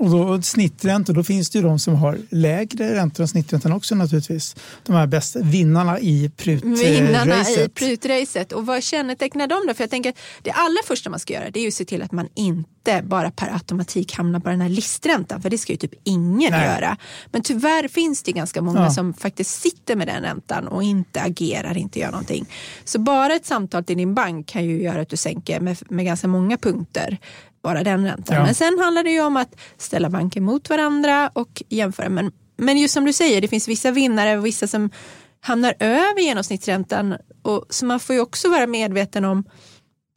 Och 0.01 0.11
då 0.11 0.43
snitträntor, 0.43 1.15
då 1.15 1.25
finns 1.25 1.51
det 1.51 1.59
ju 1.59 1.65
de 1.65 1.79
som 1.79 1.95
har 1.95 2.19
lägre 2.31 2.95
räntor 2.95 3.23
än 3.23 3.29
snitträntan 3.29 3.73
också 3.73 3.95
naturligtvis. 3.95 4.57
De 4.83 4.97
här 4.97 5.07
bästa 5.07 5.41
vinnarna 5.43 6.01
i 6.01 6.31
prutracet. 6.37 6.87
Vinnarna 6.87 7.41
i 7.41 7.69
prutracet. 7.69 8.53
Och 8.53 8.67
vad 8.67 8.83
kännetecknar 8.83 9.47
dem 9.47 9.65
då? 9.69 9.75
För 9.75 9.83
jag 9.83 9.91
tänker 9.91 10.15
det 10.43 10.51
allra 10.51 10.79
första 10.87 11.11
man 11.11 11.21
ska 11.21 11.35
göra 11.35 11.51
det 11.51 11.59
är 11.59 11.63
ju 11.63 11.69
att 11.69 11.75
se 11.75 11.85
till 11.85 12.03
att 12.03 12.13
man 12.13 12.29
inte 12.35 13.03
bara 13.05 13.31
per 13.31 13.53
automatik 13.55 14.13
hamnar 14.13 14.41
på 14.41 14.49
den 14.49 14.61
här 14.61 14.69
listräntan. 14.69 15.43
För 15.43 15.51
det 15.51 15.59
ska 15.59 15.73
ju 15.73 15.77
typ 15.77 15.95
ingen 16.05 16.53
Nej. 16.53 16.67
göra. 16.67 16.97
Men 17.33 17.43
tyvärr 17.43 17.89
finns 17.89 18.23
det 18.23 18.33
ganska 18.33 18.63
många 18.63 18.81
ja. 18.81 18.91
som 18.91 19.15
faktiskt 19.15 19.61
sitter 19.61 19.97
med 19.97 20.07
den 20.07 20.23
räntan 20.23 20.69
och 20.69 20.83
inte 20.83 21.21
agerar, 21.21 21.77
inte 21.77 21.99
gör 21.99 22.11
någonting. 22.11 22.47
Så 22.85 22.99
bara 22.99 23.35
ett 23.35 23.47
samtal 23.47 23.85
till 23.85 23.97
din 23.97 24.15
bank 24.15 24.47
kan 24.47 24.65
ju 24.65 24.83
göra 24.83 25.01
att 25.01 25.09
du 25.09 25.17
sänker 25.17 25.61
med, 25.61 25.77
med 25.91 26.05
ganska 26.05 26.29
många 26.29 26.57
punkter 26.57 27.19
bara 27.63 27.85
den 27.85 28.05
räntan. 28.05 28.37
Ja. 28.37 28.45
Men 28.45 28.55
sen 28.55 28.79
handlar 28.79 29.05
det 29.05 29.11
ju 29.11 29.21
om 29.21 29.37
att 29.37 29.57
ställa 29.79 30.11
banker 30.11 30.41
mot 30.41 30.71
varandra 30.71 31.31
och 31.33 31.63
jämföra. 31.69 32.09
Men, 32.09 32.33
men 32.57 32.79
just 32.79 32.95
som 32.95 33.05
du 33.05 33.13
säger, 33.13 33.41
det 33.41 33.49
finns 33.49 33.69
vissa 33.69 33.91
vinnare 33.91 34.39
och 34.39 34.47
vissa 34.47 34.67
som 34.67 34.91
hamnar 35.41 35.75
över 35.79 36.21
genomsnittsräntan. 36.21 37.17
Och, 37.43 37.65
så 37.71 37.87
man 37.87 38.01
får 38.01 38.15
ju 38.15 38.21
också 38.21 38.49
vara 38.49 38.67
medveten 38.67 39.25
om 39.25 39.45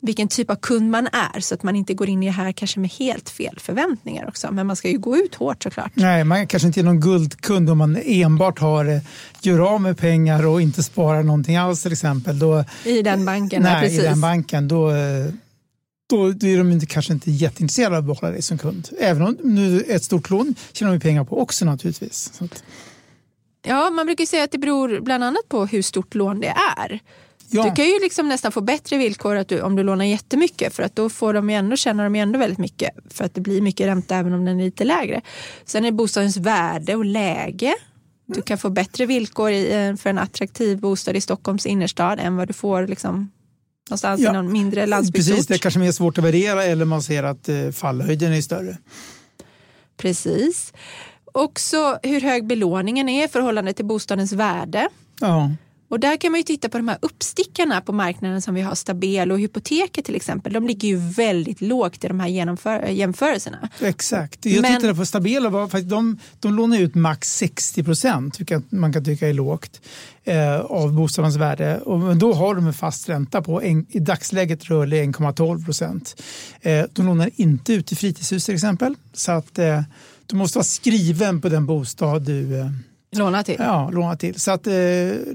vilken 0.01 0.27
typ 0.27 0.50
av 0.50 0.55
kund 0.55 0.91
man 0.91 1.07
är 1.07 1.39
så 1.39 1.55
att 1.55 1.63
man 1.63 1.75
inte 1.75 1.93
går 1.93 2.09
in 2.09 2.23
i 2.23 2.25
det 2.25 2.31
här 2.31 2.51
kanske 2.51 2.79
med 2.79 2.91
helt 2.91 3.29
fel 3.29 3.59
förväntningar 3.59 4.27
också. 4.27 4.51
Men 4.51 4.67
man 4.67 4.75
ska 4.75 4.89
ju 4.89 4.97
gå 4.97 5.17
ut 5.17 5.35
hårt 5.35 5.63
såklart. 5.63 5.91
Nej, 5.93 6.23
man 6.23 6.47
kanske 6.47 6.67
inte 6.67 6.79
är 6.79 6.83
någon 6.83 7.00
guldkund 7.00 7.69
om 7.69 7.77
man 7.77 7.97
enbart 8.05 8.59
har 8.59 8.85
eh, 8.85 9.01
gör 9.41 9.59
av 9.59 9.81
med 9.81 9.97
pengar 9.97 10.45
och 10.45 10.62
inte 10.62 10.83
sparar 10.83 11.23
någonting 11.23 11.57
alls 11.57 11.83
till 11.83 11.91
exempel. 11.91 12.39
Då, 12.39 12.65
I 12.85 13.01
den 13.01 13.25
banken? 13.25 13.62
Nej, 13.62 13.81
precis. 13.81 14.00
i 14.00 14.03
den 14.03 14.21
banken. 14.21 14.67
Då, 14.67 14.91
eh, 14.91 15.25
då, 16.17 16.48
är 16.48 16.58
de 16.58 16.72
inte, 16.72 16.86
kanske 16.86 17.13
inte 17.13 17.32
jätteintresserade 17.32 17.98
av 17.98 18.00
att 18.00 18.05
behålla 18.05 18.32
dig 18.32 18.41
som 18.41 18.58
kund. 18.58 18.89
Även 19.00 19.22
om 19.22 19.38
nu 19.43 19.82
ett 19.82 20.03
stort 20.03 20.29
lån 20.29 20.55
tjänar 20.74 20.91
de 20.91 21.00
pengar 21.00 21.24
på 21.24 21.41
också 21.41 21.65
naturligtvis. 21.65 22.32
Att... 22.41 22.63
Ja, 23.65 23.89
man 23.89 24.05
brukar 24.05 24.25
säga 24.25 24.43
att 24.43 24.51
det 24.51 24.58
beror 24.58 25.00
bland 25.00 25.24
annat 25.24 25.50
på 25.50 25.65
hur 25.65 25.82
stort 25.82 26.15
lån 26.15 26.39
det 26.39 26.53
är. 26.77 27.00
Ja. 27.50 27.63
Du 27.63 27.72
kan 27.72 27.86
ju 27.86 28.00
liksom 28.00 28.29
nästan 28.29 28.51
få 28.51 28.62
bättre 28.62 28.98
villkor 28.98 29.36
att 29.36 29.48
du, 29.48 29.62
om 29.62 29.75
du 29.75 29.84
lånar 29.84 30.05
jättemycket 30.05 30.74
för 30.74 30.84
att 30.84 30.96
då 30.96 31.10
får 31.10 31.34
de 31.34 31.50
ändå, 31.50 31.75
tjänar 31.75 32.03
de 32.03 32.15
ändå 32.15 32.39
väldigt 32.39 32.58
mycket 32.58 32.91
för 33.10 33.25
att 33.25 33.34
det 33.34 33.41
blir 33.41 33.62
mycket 33.62 33.88
ränta 33.88 34.15
även 34.15 34.34
om 34.34 34.46
den 34.46 34.60
är 34.60 34.63
lite 34.63 34.84
lägre. 34.84 35.22
Sen 35.65 35.86
är 35.86 35.91
bostadens 35.91 36.38
värde 36.38 36.96
och 36.96 37.05
läge. 37.05 37.75
Du 38.25 38.41
kan 38.41 38.58
få 38.58 38.70
bättre 38.70 39.05
villkor 39.05 39.51
i, 39.51 39.96
för 40.00 40.10
en 40.10 40.17
attraktiv 40.17 40.79
bostad 40.79 41.15
i 41.15 41.22
Stockholms 41.22 41.65
innerstad 41.65 42.20
än 42.20 42.36
vad 42.36 42.48
du 42.48 42.53
får 42.53 42.88
liksom 42.88 43.32
Någonstans 43.90 44.22
ja, 44.22 44.30
i 44.30 44.34
någon 44.34 44.52
mindre 44.52 44.86
landsbygdsort. 44.86 45.32
Precis, 45.32 45.48
det 45.48 45.54
är 45.54 45.58
kanske 45.58 45.80
mer 45.80 45.92
svårt 45.92 46.18
att 46.18 46.24
värdera 46.24 46.63
eller 46.63 46.86
man 46.86 47.04
ser 47.04 47.24
att 47.24 47.50
eh, 47.50 47.70
fallhöjden 47.72 48.34
är 48.34 48.42
större. 48.42 48.78
Precis. 49.98 50.74
Också 51.25 52.00
hur 52.04 52.22
hög 52.22 52.48
belåningen 52.48 53.10
är 53.10 53.25
i 53.25 53.28
förhållande 53.28 53.74
till 53.74 53.86
bostadens 53.86 54.32
värde. 54.32 54.90
Ja. 55.20 55.52
Och 55.93 56.00
där 56.00 56.17
kan 56.17 56.31
man 56.31 56.39
ju 56.39 56.43
titta 56.43 56.69
på 56.69 56.77
de 56.77 56.88
här 56.88 56.97
uppstickarna 57.01 57.81
på 57.81 57.91
marknaden 57.93 58.41
som 58.41 58.55
vi 58.55 58.62
har, 58.62 58.75
Stabel 58.75 59.31
och 59.31 59.39
Hypoteket 59.39 60.05
till 60.05 60.15
exempel. 60.15 60.53
De 60.53 60.67
ligger 60.67 60.88
ju 60.88 60.97
väldigt 60.97 61.62
lågt 61.62 62.03
i 62.03 62.07
de 62.07 62.19
här 62.19 62.27
jämförelserna. 62.89 63.69
Exakt. 63.81 64.45
Jag 64.45 64.62
Men... 64.62 64.75
tittade 64.75 64.95
på 64.95 65.05
Stabel 65.05 65.45
och 65.45 65.69
de, 65.83 66.19
de 66.39 66.55
lånar 66.55 66.79
ut 66.79 66.95
max 66.95 67.38
60 67.38 67.83
procent, 67.83 68.39
vilket 68.39 68.71
man 68.71 68.93
kan 68.93 69.05
tycka 69.05 69.29
är 69.29 69.33
lågt, 69.33 69.81
eh, 70.23 70.59
av 70.59 70.93
bostadens 70.93 71.35
värde. 71.35 71.79
Och 71.81 72.17
då 72.17 72.33
har 72.33 72.55
de 72.55 72.67
en 72.67 72.73
fast 72.73 73.09
ränta 73.09 73.41
på 73.41 73.62
en, 73.62 73.85
i 73.89 74.00
dagsläget 74.00 74.65
rörlig 74.65 75.03
1,12 75.03 75.65
procent. 75.65 76.21
Eh, 76.62 76.85
de 76.93 77.05
lånar 77.05 77.29
inte 77.35 77.73
ut 77.73 77.88
till 77.88 77.97
fritidshus 77.97 78.45
till 78.45 78.55
exempel. 78.55 78.95
Så 79.13 79.31
att 79.31 79.59
eh, 79.59 79.81
du 80.25 80.35
måste 80.35 80.57
vara 80.57 80.65
skriven 80.65 81.41
på 81.41 81.50
den 81.50 81.65
bostad 81.65 82.21
du 82.21 82.59
eh, 82.59 82.67
Låna 83.17 83.43
till? 83.43 83.55
Ja, 83.60 83.89
låna 83.89 84.15
till. 84.15 84.39
Så 84.39 84.51
att, 84.51 84.67
eh, 84.67 84.74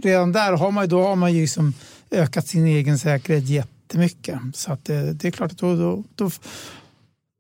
redan 0.03 0.33
där 0.33 0.53
har 0.53 0.71
man, 0.71 0.89
då 0.89 1.03
har 1.03 1.17
man 1.17 1.33
ju 1.33 1.41
liksom 1.41 1.75
ökat 2.11 2.47
sin 2.47 2.67
egen 2.67 2.99
säkerhet 2.99 3.45
jättemycket. 3.45 4.39
Så 4.55 4.73
att, 4.73 4.91
eh, 4.91 5.01
det 5.01 5.29
är 5.29 5.31
klart 5.31 5.53
att 5.53 5.59
då, 5.59 5.77
då, 5.77 6.05
då 6.15 6.31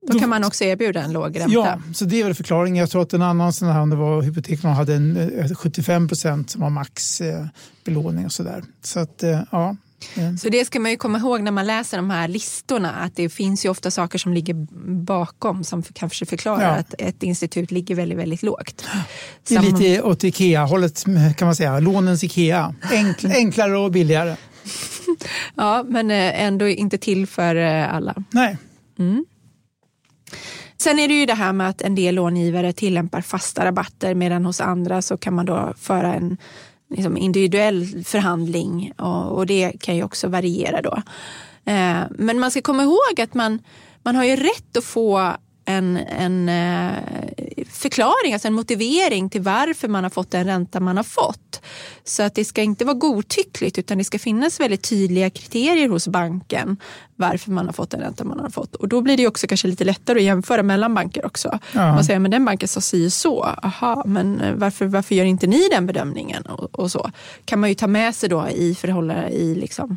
då 0.07 0.19
kan 0.19 0.29
man 0.29 0.45
också 0.45 0.65
erbjuda 0.65 1.03
en 1.03 1.13
låg 1.13 1.41
ränta. 1.41 1.55
Ja, 1.55 1.81
så 1.95 2.05
det 2.05 2.21
är 2.21 2.25
väl 2.25 2.35
förklaringen. 2.35 2.77
Jag 2.77 2.91
tror 2.91 3.03
att 3.03 3.13
en 3.13 3.23
annan 3.23 3.53
sån 3.53 3.69
här, 3.69 3.81
om 3.81 3.91
det 3.91 3.97
var 3.97 4.23
hypoteklån, 4.23 4.73
hade 4.73 4.95
en 4.95 5.55
75 5.55 6.03
eh, 6.03 6.09
procent 6.09 6.51
som 6.51 6.61
var 6.61 6.71
max 6.71 7.21
eh, 7.21 7.47
belåning 7.85 8.25
och 8.25 8.33
sådär. 8.33 8.65
Så 8.83 9.01
att, 9.01 9.23
eh, 9.23 9.41
ja. 10.15 10.37
Så 10.37 10.49
det 10.49 10.65
ska 10.65 10.81
man 10.81 10.91
ju 10.91 10.97
komma 10.97 11.19
ihåg 11.19 11.43
när 11.43 11.51
man 11.51 11.67
läser 11.67 11.97
de 11.97 12.11
här 12.11 12.29
listorna 12.29 12.95
att 12.95 13.17
det 13.17 13.29
finns 13.29 13.65
ju 13.65 13.69
ofta 13.69 13.91
saker 13.91 14.19
som 14.19 14.33
ligger 14.33 14.55
bakom 15.05 15.65
som 15.65 15.83
kanske 15.83 16.27
förklarar 16.27 16.63
ja. 16.63 16.75
att 16.75 16.95
ett 16.99 17.23
institut 17.23 17.71
ligger 17.71 17.95
väldigt, 17.95 18.19
väldigt 18.19 18.43
lågt. 18.43 18.87
Det 19.49 19.55
är 19.55 19.63
lite 19.63 20.03
åt 20.03 20.25
Ikea-hållet 20.25 21.05
kan 21.37 21.47
man 21.47 21.57
säga, 21.57 21.81
lånens 21.81 22.25
Ikea. 22.25 22.75
Enkl, 22.91 23.27
enklare 23.27 23.79
och 23.79 23.91
billigare. 23.91 24.37
ja, 25.55 25.85
men 25.89 26.11
eh, 26.11 26.43
ändå 26.43 26.69
inte 26.69 26.99
till 26.99 27.27
för 27.27 27.57
eh, 27.57 27.95
alla. 27.95 28.15
Nej. 28.31 28.57
Mm. 28.99 29.25
Sen 30.81 30.99
är 30.99 31.09
det 31.09 31.15
ju 31.15 31.27
det 31.27 31.35
här 31.35 31.53
med 31.53 31.69
att 31.69 31.83
en 31.83 31.95
del 31.95 32.15
långivare 32.15 32.73
tillämpar 32.73 33.21
fasta 33.21 33.65
rabatter 33.65 34.15
medan 34.15 34.45
hos 34.45 34.61
andra 34.61 35.03
så 35.03 35.17
kan 35.17 35.35
man 35.35 35.47
då 35.47 35.75
föra 35.79 36.15
en 36.15 36.37
liksom 36.91 37.17
individuell 37.17 38.05
förhandling 38.05 38.93
och, 38.97 39.33
och, 39.33 39.47
det 39.47 39.73
kan 39.81 39.97
ju 39.97 40.03
också 40.03 40.29
variera 40.29 40.83
då. 40.83 41.03
Eh, 41.65 42.03
men 42.11 42.39
man 42.41 42.51
ska 42.51 42.61
komma 42.61 42.83
ihåg 42.83 43.21
att 43.21 43.35
man, 43.35 43.59
man 44.03 44.17
har 44.17 44.25
ju 44.25 44.37
rätt 44.37 44.77
att 44.77 44.85
få 44.85 45.33
en, 45.65 45.97
en 45.97 46.49
eh, 46.49 46.93
förklaring, 47.79 48.33
alltså 48.33 48.49
en 48.49 48.55
motivering 48.55 49.31
till 49.31 49.43
varför 49.43 49.89
man 49.89 50.03
har 50.03 50.11
fått 50.11 50.31
den 50.31 50.45
ränta 50.45 50.81
man 50.81 50.97
har 50.97 51.05
fått. 51.05 51.61
Så 52.05 52.23
att 52.23 52.35
det 52.35 52.45
ska 52.45 52.63
inte 52.63 52.85
vara 52.85 52.95
godtyckligt 52.95 53.79
utan 53.79 53.99
det 53.99 54.05
ska 54.05 54.19
finnas 54.19 54.61
väldigt 54.61 54.83
tydliga 54.83 55.31
kriterier 55.31 55.89
hos 55.89 56.09
banken 56.09 56.77
varför 57.17 57.51
man 57.51 57.67
har 57.67 57.73
fått 57.73 57.91
den 57.91 58.01
ränta 58.01 58.25
man 58.25 58.41
har 58.41 58.51
fått. 58.51 58.75
Och 58.75 58.89
då 58.89 59.01
blir 59.01 59.17
det 59.17 59.27
också 59.27 59.47
kanske 59.47 59.69
lite 59.69 59.85
lättare 59.85 60.19
att 60.19 60.25
jämföra 60.25 60.63
mellan 60.63 60.95
banker 60.95 61.27
också. 61.27 61.59
Ja. 61.73 61.95
Man 61.95 62.05
säger, 62.05 62.19
men 62.19 62.31
den 62.31 62.45
banken 62.45 62.69
sa 62.69 62.81
si 62.81 63.11
så, 63.11 63.45
aha, 63.45 64.03
men 64.07 64.59
varför, 64.59 64.87
varför 64.87 65.15
gör 65.15 65.25
inte 65.25 65.47
ni 65.47 65.69
den 65.71 65.87
bedömningen? 65.87 66.43
Och, 66.43 66.79
och 66.79 66.91
så 66.91 67.11
kan 67.45 67.61
man 67.61 67.69
ju 67.69 67.75
ta 67.75 67.87
med 67.87 68.15
sig 68.15 68.29
då 68.29 68.49
i 68.49 68.75
förhållande 68.75 69.29
i, 69.29 69.55
liksom, 69.55 69.97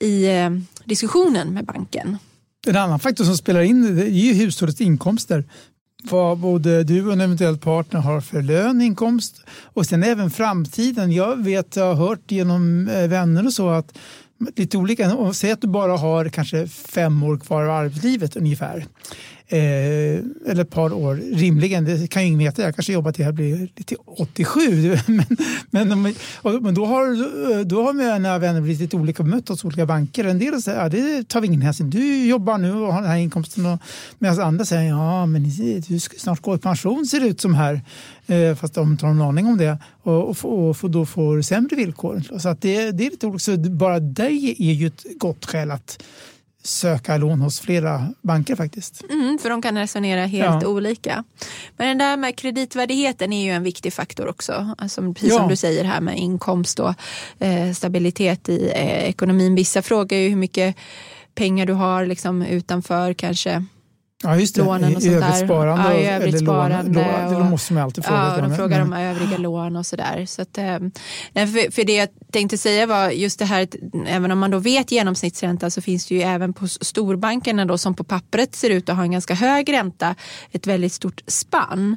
i 0.00 0.26
eh, 0.26 0.50
diskussionen 0.84 1.54
med 1.54 1.64
banken. 1.64 2.18
En 2.66 2.76
annan 2.76 2.98
faktor 2.98 3.24
som 3.24 3.36
spelar 3.36 3.60
in 3.60 3.98
är 3.98 4.04
ju 4.04 4.32
hushållets 4.32 4.80
inkomster. 4.80 5.44
Vad 6.10 6.38
både 6.38 6.84
du 6.84 7.06
och 7.06 7.12
en 7.12 7.20
eventuell 7.20 7.58
partner 7.58 8.00
har 8.00 8.20
för 8.20 8.42
lön, 8.42 8.80
inkomst 8.80 9.42
och 9.64 9.86
sen 9.86 10.02
även 10.02 10.30
framtiden. 10.30 11.12
Jag 11.12 11.44
vet, 11.44 11.76
jag 11.76 11.94
har 11.94 12.08
hört 12.08 12.30
genom 12.30 12.88
eh, 12.88 13.08
vänner 13.08 13.46
och 13.46 13.52
så 13.52 13.68
att 13.68 13.98
lite 14.56 14.78
olika, 14.78 15.32
säg 15.34 15.52
att 15.52 15.60
du 15.60 15.68
bara 15.68 15.96
har 15.96 16.28
kanske 16.28 16.66
fem 16.68 17.22
år 17.22 17.38
kvar 17.38 17.64
av 17.64 17.70
arbetslivet 17.70 18.36
ungefär 18.36 18.86
Eh, 19.48 19.58
eller 20.46 20.60
ett 20.60 20.70
par 20.70 20.92
år 20.92 21.14
rimligen. 21.14 21.84
Det 21.84 22.10
kan 22.10 22.22
ju 22.22 22.28
ingen 22.28 22.38
veta. 22.38 22.62
Jag 22.62 22.74
kanske 22.74 22.92
jobbar 22.92 23.12
till 23.12 23.24
jag 23.24 23.34
blir 23.34 23.68
till 23.84 23.96
87. 24.06 24.60
men, 25.06 25.24
men, 25.70 26.14
men 26.62 26.74
då 26.74 26.86
har, 26.86 27.64
då 27.64 27.82
har 27.82 27.92
mina 27.92 28.38
vänner 28.38 28.60
blivit 28.60 28.80
lite 28.80 28.96
olika 28.96 29.22
bemötta 29.22 29.52
hos 29.52 29.64
olika 29.64 29.86
banker. 29.86 30.24
En 30.24 30.38
del 30.38 30.62
säger 30.62 30.82
ja, 30.82 30.88
det 30.88 31.28
tar 31.28 31.40
vi 31.40 31.46
ingen 31.46 31.62
hänsyn 31.62 31.90
Du 31.90 32.26
jobbar 32.26 32.58
nu 32.58 32.72
och 32.72 32.94
har 32.94 33.00
den 33.00 33.10
här 33.10 33.16
inkomsten. 33.16 33.78
medan 34.18 34.40
andra 34.40 34.64
säger 34.64 34.90
ja, 34.90 35.26
men 35.26 35.50
du 35.88 36.00
ska 36.00 36.18
snart 36.18 36.42
gå 36.42 36.54
i 36.54 36.58
pension 36.58 37.06
ser 37.06 37.20
det 37.20 37.26
ut 37.26 37.40
som 37.40 37.54
här. 37.54 37.80
Eh, 38.26 38.54
fast 38.56 38.74
de 38.74 38.92
inte 38.92 39.06
har 39.06 39.14
någon 39.14 39.28
aning 39.28 39.46
om 39.46 39.58
det 39.58 39.78
och, 40.02 40.44
och, 40.44 40.76
och, 40.82 40.90
då 40.90 41.06
får 41.06 41.42
sämre 41.42 41.76
villkor. 41.76 42.22
Så 42.38 42.48
att 42.48 42.62
det, 42.62 42.90
det 42.90 43.06
är 43.06 43.10
lite 43.10 43.26
olika. 43.26 43.38
Så 43.38 43.56
bara 43.56 44.00
det 44.00 44.30
är 44.58 44.72
ju 44.72 44.86
ett 44.86 45.04
gott 45.18 45.46
skäl 45.46 45.70
att 45.70 46.02
söka 46.66 47.16
lån 47.16 47.40
hos 47.40 47.60
flera 47.60 48.14
banker 48.22 48.56
faktiskt. 48.56 49.04
Mm, 49.10 49.38
för 49.38 49.50
de 49.50 49.62
kan 49.62 49.78
resonera 49.78 50.26
helt 50.26 50.62
ja. 50.62 50.68
olika. 50.68 51.24
Men 51.76 51.98
det 51.98 52.04
där 52.04 52.16
med 52.16 52.36
kreditvärdigheten 52.36 53.32
är 53.32 53.44
ju 53.44 53.50
en 53.50 53.62
viktig 53.62 53.92
faktor 53.92 54.28
också. 54.28 54.74
Alltså, 54.78 55.12
precis 55.12 55.30
ja. 55.30 55.38
som 55.38 55.48
du 55.48 55.56
säger 55.56 55.84
här 55.84 56.00
med 56.00 56.18
inkomst 56.18 56.78
och 56.78 56.94
eh, 57.38 57.72
stabilitet 57.72 58.48
i 58.48 58.70
eh, 58.74 59.04
ekonomin. 59.08 59.54
Vissa 59.54 59.82
frågar 59.82 60.18
ju 60.18 60.28
hur 60.28 60.36
mycket 60.36 60.76
pengar 61.34 61.66
du 61.66 61.72
har 61.72 62.06
liksom, 62.06 62.42
utanför 62.42 63.12
kanske 63.12 63.64
Ja, 64.22 64.36
just 64.36 64.54
det. 64.54 64.62
lånen 64.62 64.96
och 64.96 65.02
sånt 65.02 65.14
övrigt 65.14 65.38
sparande, 65.38 65.94
ja, 65.94 65.94
i 65.94 66.06
övrigt 66.06 66.40
sparande 66.40 66.92
lån, 66.92 67.42
det 67.42 67.50
måste 67.50 67.72
man 67.72 67.82
alltid 67.82 68.04
fråga. 68.04 68.34
Ja, 68.36 68.48
de 68.48 68.56
frågar 68.56 68.82
om 68.82 68.92
övriga 68.92 69.38
lån 69.38 69.76
och 69.76 69.86
sådär. 69.86 70.26
Så 70.26 70.42
att, 70.42 70.58
eh, 70.58 70.78
för, 71.34 71.72
för 71.72 71.84
det 71.84 71.96
jag 71.96 72.08
tänkte 72.32 72.58
säga 72.58 72.86
var 72.86 73.10
just 73.10 73.38
det 73.38 73.44
här 73.44 73.62
att 73.62 73.74
även 74.06 74.30
om 74.30 74.38
man 74.38 74.50
då 74.50 74.58
vet 74.58 74.92
genomsnittsränta 74.92 75.70
så 75.70 75.80
finns 75.80 76.06
det 76.06 76.14
ju 76.14 76.22
även 76.22 76.52
på 76.52 76.68
storbankerna 76.68 77.64
då 77.64 77.78
som 77.78 77.94
på 77.94 78.04
pappret 78.04 78.54
ser 78.54 78.70
ut 78.70 78.88
att 78.88 78.96
ha 78.96 79.02
en 79.02 79.12
ganska 79.12 79.34
hög 79.34 79.72
ränta 79.72 80.14
ett 80.50 80.66
väldigt 80.66 80.92
stort 80.92 81.22
spann. 81.26 81.96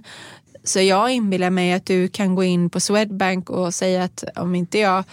Så 0.63 0.81
jag 0.81 1.11
inbillar 1.11 1.49
mig 1.49 1.73
att 1.73 1.85
du 1.85 2.07
kan 2.07 2.35
gå 2.35 2.43
in 2.43 2.69
på 2.69 2.79
Swedbank 2.79 3.49
och 3.49 3.73
säga 3.73 4.03
att 4.03 4.23
om 4.35 4.55
inte 4.55 4.79
jag 4.79 5.03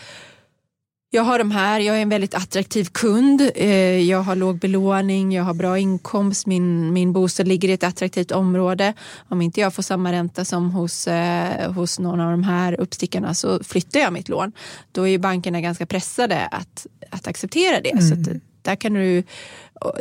jag 1.10 1.22
har 1.22 1.38
de 1.38 1.50
här, 1.50 1.80
jag 1.80 1.96
är 1.96 2.02
en 2.02 2.08
väldigt 2.08 2.34
attraktiv 2.34 2.84
kund, 2.84 3.50
eh, 3.54 4.00
jag 4.00 4.22
har 4.22 4.36
låg 4.36 4.58
belåning, 4.58 5.32
jag 5.32 5.44
har 5.44 5.54
bra 5.54 5.78
inkomst, 5.78 6.46
min, 6.46 6.92
min 6.92 7.12
bostad 7.12 7.48
ligger 7.48 7.68
i 7.68 7.72
ett 7.72 7.84
attraktivt 7.84 8.32
område. 8.32 8.94
Om 9.28 9.42
inte 9.42 9.60
jag 9.60 9.74
får 9.74 9.82
samma 9.82 10.12
ränta 10.12 10.44
som 10.44 10.70
hos, 10.70 11.08
eh, 11.08 11.72
hos 11.72 11.98
någon 11.98 12.20
av 12.20 12.30
de 12.30 12.42
här 12.42 12.80
uppstickarna 12.80 13.34
så 13.34 13.64
flyttar 13.64 14.00
jag 14.00 14.12
mitt 14.12 14.28
lån. 14.28 14.52
Då 14.92 15.02
är 15.02 15.10
ju 15.10 15.18
bankerna 15.18 15.60
ganska 15.60 15.86
pressade 15.86 16.46
att, 16.46 16.86
att 17.10 17.26
acceptera 17.26 17.80
det. 17.80 17.92
Mm. 17.92 18.08
Så 18.08 18.40
där 18.62 18.76
kan 18.76 18.94
du, 18.94 19.22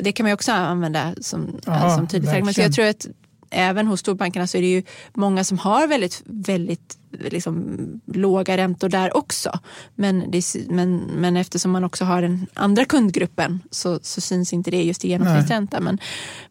det 0.02 0.12
kan 0.12 0.24
man 0.24 0.34
också 0.34 0.52
använda 0.52 1.16
som, 1.22 1.60
Aha, 1.68 1.98
som 1.98 2.08
tydligt 2.08 2.32
argument. 2.32 2.56
Så 2.56 2.62
jag 2.62 2.74
tror 2.74 2.86
att 2.86 3.08
även 3.56 3.88
hos 3.88 4.00
storbankerna 4.00 4.48
så 4.48 4.58
är 4.58 4.62
det 4.62 4.68
ju 4.72 4.84
många 5.14 5.44
som 5.44 5.58
har 5.58 5.88
väldigt, 5.88 6.22
väldigt 6.26 6.98
liksom, 7.20 7.78
låga 8.06 8.58
räntor 8.58 8.90
där 8.90 9.18
också. 9.18 9.60
Men, 9.96 10.32
det, 10.32 10.56
men, 10.70 10.98
men 10.98 11.38
eftersom 11.38 11.72
man 11.72 11.84
också 11.84 12.06
har 12.06 12.22
den 12.22 12.48
andra 12.54 12.86
kundgruppen 12.86 13.62
så, 13.72 14.00
så 14.02 14.22
syns 14.22 14.54
inte 14.54 14.72
det 14.72 14.84
just 14.84 15.06
i 15.06 15.08
genomsnittsränta. 15.08 15.80
Men, 15.80 16.00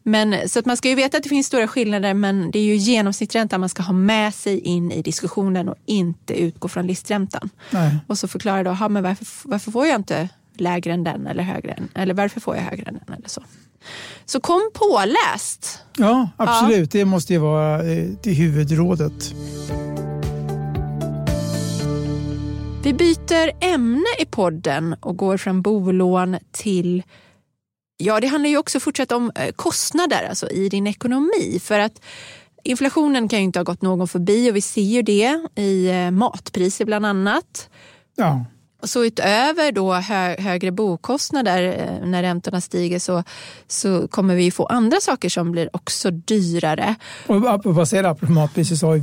men, 0.03 0.49
så 0.49 0.59
att 0.59 0.67
man 0.67 0.77
ska 0.77 0.89
ju 0.89 0.95
veta 0.95 1.17
att 1.17 1.23
det 1.23 1.29
finns 1.29 1.47
stora 1.47 1.69
skillnader 1.69 2.15
men 2.15 2.51
det 2.51 2.59
är 2.59 2.65
ju 2.65 2.77
genomsnittsränta 2.77 3.59
man 3.59 3.69
ska 3.69 3.83
ha 3.83 3.93
med 3.93 4.35
sig 4.35 4.61
in 4.61 4.93
i 4.93 5.03
diskussionen 5.03 5.69
och 5.69 5.77
inte 5.87 6.43
utgå 6.43 6.69
från 6.69 6.87
listräntan. 6.87 7.51
Nej. 7.71 7.99
Och 8.07 8.19
så 8.19 8.29
förklara 8.29 8.63
då, 8.63 8.89
men 8.89 9.03
varför, 9.03 9.27
varför 9.45 9.71
får 9.71 9.87
jag 9.87 9.97
inte 9.97 10.29
lägre 10.57 10.93
än 10.93 11.05
den 11.05 11.27
eller 11.27 11.43
högre 11.43 11.73
än, 11.73 11.89
eller 11.95 12.15
varför 12.15 12.41
får 12.41 12.57
jag 12.57 12.63
högre 12.63 12.85
än 12.85 13.01
den 13.07 13.17
eller 13.17 13.29
så. 13.29 13.43
Så 14.25 14.41
kom 14.41 14.71
påläst. 14.75 15.79
Ja, 15.97 16.29
absolut. 16.37 16.95
Ja. 16.95 17.01
Det 17.01 17.05
måste 17.05 17.33
ju 17.33 17.39
vara 17.39 17.83
eh, 17.83 18.05
det 18.23 18.33
huvudrådet. 18.33 19.35
Vi 22.83 22.93
byter 22.93 23.51
ämne 23.61 24.07
i 24.19 24.25
podden 24.25 24.97
och 25.01 25.17
går 25.17 25.37
från 25.37 25.63
bolån 25.63 26.37
till 26.53 27.03
Ja, 27.97 28.21
det 28.21 28.27
handlar 28.27 28.51
ju 28.51 28.59
också 28.59 28.81
fortsatt 28.81 29.13
om 29.13 29.33
eh, 29.35 29.53
kostnader 29.53 30.27
alltså 30.29 30.51
i 30.51 30.69
din 30.69 30.87
ekonomi. 30.87 31.61
För 31.63 31.79
att 31.79 32.01
inflationen 32.65 33.29
kan 33.29 33.39
ju 33.39 33.45
inte 33.45 33.59
ha 33.59 33.65
gått 33.65 33.83
någon 33.83 34.09
förbi 34.09 34.51
och 34.51 34.57
vi 34.57 34.61
ser 34.61 34.83
ju 34.83 35.03
det 35.03 35.49
i 35.55 35.91
eh, 35.91 36.11
matpriser 36.11 36.85
bland 36.85 37.07
annat. 37.07 37.69
Ja. 38.17 38.45
Så 38.85 39.05
utöver 39.05 39.73
då 39.73 39.93
hö 39.93 40.37
högre 40.39 40.73
bokostnader 40.73 41.63
eh, 41.63 42.09
när 42.09 42.23
räntorna 42.23 42.61
stiger 42.61 42.99
så, 42.99 43.25
så 43.67 44.09
kommer 44.09 44.35
vi 44.35 44.51
få 44.51 44.67
andra 44.67 45.01
saker 45.01 45.29
som 45.29 45.53
blir 45.53 45.69
också 45.73 46.11
dyrare. 46.11 46.95
Och 47.27 47.89
säger 47.89 48.05
apropå 48.05 48.33
matpriser 48.33 48.77
så 48.77 48.87
har 48.87 49.01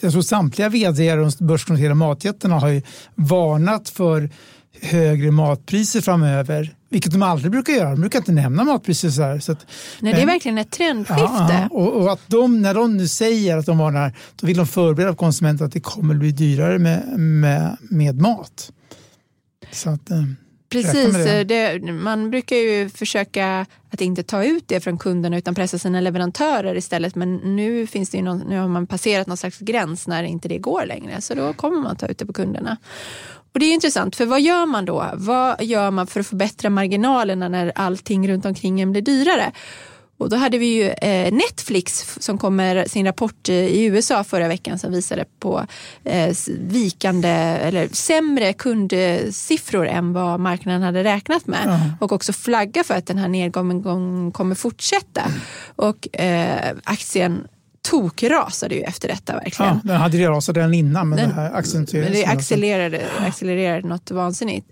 jag 0.00 0.12
tror 0.12 0.22
samtliga 0.22 0.68
vd 0.68 1.12
och 1.12 1.32
börsnoterade 1.38 1.94
matjättarna 1.94 2.58
har 2.58 2.68
ju 2.68 2.82
varnat 3.14 3.88
för 3.88 4.30
högre 4.82 5.30
matpriser 5.30 6.00
framöver. 6.00 6.74
Vilket 6.88 7.12
de 7.12 7.22
aldrig 7.22 7.52
brukar 7.52 7.72
göra. 7.72 7.90
De 7.90 8.00
brukar 8.00 8.18
inte 8.18 8.32
nämna 8.32 8.64
matpriser 8.64 9.10
så 9.10 9.22
här. 9.22 9.38
Så 9.38 9.52
att, 9.52 9.66
Nej, 10.00 10.12
det 10.14 10.22
är 10.22 10.26
verkligen 10.26 10.58
ett 10.58 10.70
trendskifte. 10.70 11.24
Ja, 11.26 11.68
och, 11.70 11.92
och, 11.92 12.12
att 12.12 12.20
de, 12.26 12.62
när 12.62 12.74
de 12.74 12.96
nu 12.96 13.08
säger 13.08 13.56
att 13.56 13.66
de 13.66 13.78
varnar, 13.78 14.12
då 14.36 14.46
vill 14.46 14.56
de 14.56 14.66
förbereda 14.66 15.14
konsumenten 15.14 15.66
att 15.66 15.72
det 15.72 15.80
kommer 15.80 16.14
bli 16.14 16.32
dyrare 16.32 16.78
med, 16.78 17.18
med, 17.18 17.76
med 17.80 18.20
mat. 18.20 18.72
Så 19.70 19.90
att, 19.90 20.10
eh, 20.10 20.22
Precis, 20.68 21.14
det. 21.14 21.44
Det, 21.44 21.92
man 21.92 22.30
brukar 22.30 22.56
ju 22.56 22.88
försöka 22.88 23.66
att 23.90 24.00
inte 24.00 24.22
ta 24.22 24.44
ut 24.44 24.68
det 24.68 24.80
från 24.80 24.98
kunderna 24.98 25.38
utan 25.38 25.54
pressa 25.54 25.78
sina 25.78 26.00
leverantörer 26.00 26.74
istället. 26.74 27.14
Men 27.14 27.36
nu, 27.36 27.86
finns 27.86 28.10
det 28.10 28.22
någon, 28.22 28.38
nu 28.38 28.58
har 28.58 28.68
man 28.68 28.86
passerat 28.86 29.26
någon 29.26 29.36
slags 29.36 29.58
gräns 29.58 30.06
när 30.06 30.22
inte 30.22 30.48
det 30.48 30.58
går 30.58 30.86
längre. 30.86 31.20
Så 31.20 31.34
då 31.34 31.52
kommer 31.52 31.80
man 31.80 31.96
ta 31.96 32.06
ut 32.06 32.18
det 32.18 32.26
på 32.26 32.32
kunderna. 32.32 32.76
Och 33.52 33.60
det 33.60 33.66
är 33.66 33.74
intressant, 33.74 34.16
för 34.16 34.26
vad 34.26 34.40
gör 34.40 34.66
man 34.66 34.84
då? 34.84 35.10
Vad 35.14 35.62
gör 35.62 35.90
man 35.90 36.06
för 36.06 36.20
att 36.20 36.26
förbättra 36.26 36.70
marginalerna 36.70 37.48
när 37.48 37.72
allting 37.74 38.28
runt 38.28 38.46
omkring 38.46 38.80
en 38.80 38.92
blir 38.92 39.02
dyrare? 39.02 39.52
Och 40.18 40.28
då 40.28 40.36
hade 40.36 40.58
vi 40.58 40.66
ju 40.66 40.88
eh, 40.88 41.32
Netflix 41.32 42.16
som 42.20 42.38
kom 42.38 42.56
med 42.56 42.90
sin 42.90 43.06
rapport 43.06 43.48
i 43.48 43.84
USA 43.84 44.24
förra 44.24 44.48
veckan 44.48 44.78
som 44.78 44.92
visade 44.92 45.24
på 45.40 45.66
eh, 46.04 46.36
vikande 46.60 47.28
eller 47.28 47.88
sämre 47.92 48.52
kundsiffror 48.52 49.86
än 49.86 50.12
vad 50.12 50.40
marknaden 50.40 50.82
hade 50.82 51.04
räknat 51.04 51.46
med. 51.46 51.64
Mm. 51.64 51.80
Och 52.00 52.12
också 52.12 52.32
flagga 52.32 52.84
för 52.84 52.94
att 52.94 53.06
den 53.06 53.18
här 53.18 53.28
nedgången 53.28 54.32
kommer 54.32 54.54
fortsätta. 54.54 55.22
Och 55.76 56.18
eh, 56.20 56.74
aktien 56.84 57.46
tokrasade 57.90 58.74
ju 58.74 58.80
efter 58.80 59.08
detta 59.08 59.32
verkligen. 59.32 59.80
Ja, 59.84 59.92
den 59.92 59.96
hade 59.96 60.28
rasat 60.28 60.56
redan 60.56 60.74
innan 60.74 61.08
men 61.08 61.18
den, 61.18 61.28
det 61.28 61.34
här 61.34 61.54
accentuerades. 61.54 62.12
Det 62.12 62.26
accelererade, 62.26 63.02
accelererade 63.18 63.88
något 63.88 64.10
vansinnigt. 64.10 64.66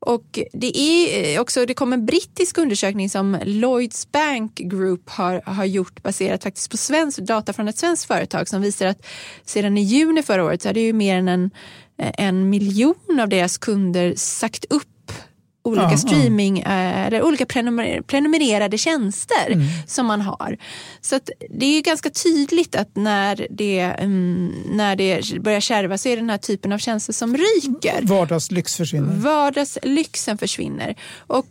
Och 0.00 0.38
det, 0.52 0.78
är 0.78 1.34
eh, 1.34 1.40
också, 1.40 1.66
det 1.66 1.74
kom 1.74 1.92
en 1.92 2.06
brittisk 2.06 2.58
undersökning 2.58 3.10
som 3.10 3.38
Lloyds 3.44 4.12
Bank 4.12 4.54
Group 4.54 5.10
har, 5.10 5.42
har 5.44 5.64
gjort 5.64 6.02
baserat 6.02 6.42
faktiskt 6.42 6.70
på 6.70 6.76
svensk 6.76 7.18
data 7.18 7.52
från 7.52 7.68
ett 7.68 7.78
svenskt 7.78 8.04
företag 8.04 8.48
som 8.48 8.62
visar 8.62 8.86
att 8.86 9.06
sedan 9.44 9.78
i 9.78 9.82
juni 9.82 10.22
förra 10.22 10.44
året 10.44 10.62
så 10.62 10.68
hade 10.68 10.80
ju 10.80 10.92
mer 10.92 11.16
än 11.16 11.28
en, 11.28 11.50
eh, 11.98 12.12
en 12.18 12.50
miljon 12.50 13.20
av 13.20 13.28
deras 13.28 13.58
kunder 13.58 14.14
sagt 14.16 14.64
upp 14.70 14.97
olika 15.68 15.90
ja, 15.90 15.96
streaming 15.96 16.58
ja. 16.58 16.70
Eh, 16.70 17.06
eller 17.06 17.22
olika 17.22 17.46
prenumer 17.46 18.00
prenumererade 18.00 18.78
tjänster 18.78 19.46
mm. 19.46 19.66
som 19.86 20.06
man 20.06 20.20
har. 20.20 20.56
Så 21.00 21.20
det 21.50 21.66
är 21.66 21.82
ganska 21.82 22.10
tydligt 22.10 22.76
att 22.76 22.96
när 22.96 23.46
det, 23.50 23.94
um, 24.02 24.54
när 24.70 24.96
det 24.96 25.40
börjar 25.40 25.60
kärva 25.60 25.98
så 25.98 26.08
är 26.08 26.16
det 26.16 26.22
den 26.22 26.30
här 26.30 26.38
typen 26.38 26.72
av 26.72 26.78
tjänster 26.78 27.12
som 27.12 27.36
ryker. 27.36 28.02
Vardagslyx 28.02 28.76
försvinner. 28.76 29.16
Vardagslyxen 29.16 30.38
försvinner. 30.38 30.94
Och 31.26 31.46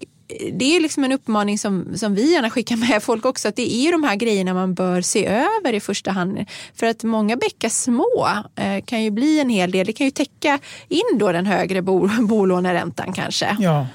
det 0.54 0.76
är 0.76 0.80
liksom 0.80 1.04
en 1.04 1.12
uppmaning 1.12 1.60
som, 1.60 1.98
som 1.98 2.16
vi 2.16 2.32
gärna 2.34 2.50
skickar 2.50 2.76
med 2.76 3.04
folk 3.04 3.26
också, 3.26 3.48
att 3.48 3.56
det 3.56 3.74
är 3.74 3.92
de 3.92 4.04
här 4.04 4.16
grejerna 4.16 4.54
man 4.54 4.74
bör 4.74 5.02
se 5.02 5.26
över 5.26 5.74
i 5.74 5.80
första 5.80 6.12
hand. 6.12 6.46
För 6.76 6.88
att 6.88 7.04
många 7.04 7.36
bäckar 7.36 7.70
små 7.70 8.28
eh, 8.56 8.84
kan 8.86 9.04
ju 9.04 9.12
bli 9.12 9.40
en 9.40 9.50
hel 9.50 9.72
del. 9.72 9.86
Det 9.86 9.94
kan 9.94 10.08
ju 10.08 10.12
täcka 10.12 10.60
in 10.88 11.18
då 11.20 11.32
den 11.32 11.46
högre 11.46 11.82
bo, 11.82 12.10
bolåneräntan 12.22 13.14
kanske. 13.14 13.58
Ja. 13.60 13.88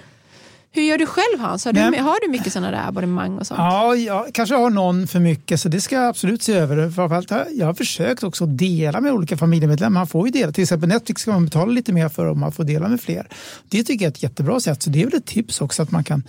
Hur 0.75 0.83
gör 0.83 0.99
du 0.99 1.07
själv 1.07 1.41
Hans? 1.41 1.65
Har, 1.65 1.73
du, 1.73 1.81
har 1.81 2.27
du 2.27 2.33
mycket 2.33 2.53
sådana 2.53 2.71
där 2.71 2.89
abonnemang 2.89 3.39
och 3.39 3.47
sånt? 3.47 3.59
Ja, 3.59 3.95
jag 3.95 4.35
kanske 4.35 4.55
har 4.55 4.71
någon 4.71 5.07
för 5.07 5.21
mycket 5.21 5.61
så 5.61 5.69
det 5.69 5.81
ska 5.81 5.95
jag 5.95 6.09
absolut 6.09 6.43
se 6.43 6.53
över. 6.53 6.91
Framförallt, 6.91 7.31
jag 7.53 7.67
har 7.67 7.75
försökt 7.75 8.23
också 8.23 8.47
dela 8.47 9.01
med 9.01 9.13
olika 9.13 9.37
familjemedlemmar. 9.37 10.01
Man 10.01 10.07
får 10.07 10.27
ju 10.27 10.33
dela, 10.33 10.53
till 10.53 10.63
exempel 10.63 10.89
Netflix 10.89 11.23
ska 11.23 11.31
man 11.31 11.45
betala 11.45 11.73
lite 11.73 11.93
mer 11.93 12.09
för 12.09 12.27
om 12.27 12.41
man 12.41 12.53
får 12.53 12.65
dela 12.65 12.89
med 12.89 13.01
fler. 13.01 13.29
Det 13.69 13.85
tycker 13.85 14.05
jag 14.05 14.11
är 14.11 14.13
ett 14.13 14.23
jättebra 14.23 14.61
sätt. 14.61 14.83
Så 14.83 14.91
det 14.91 15.03
är 15.03 15.05
väl 15.05 15.15
ett 15.15 15.27
tips 15.27 15.61
också 15.61 15.83
att 15.83 15.91
man 15.91 16.05
kan 16.05 16.23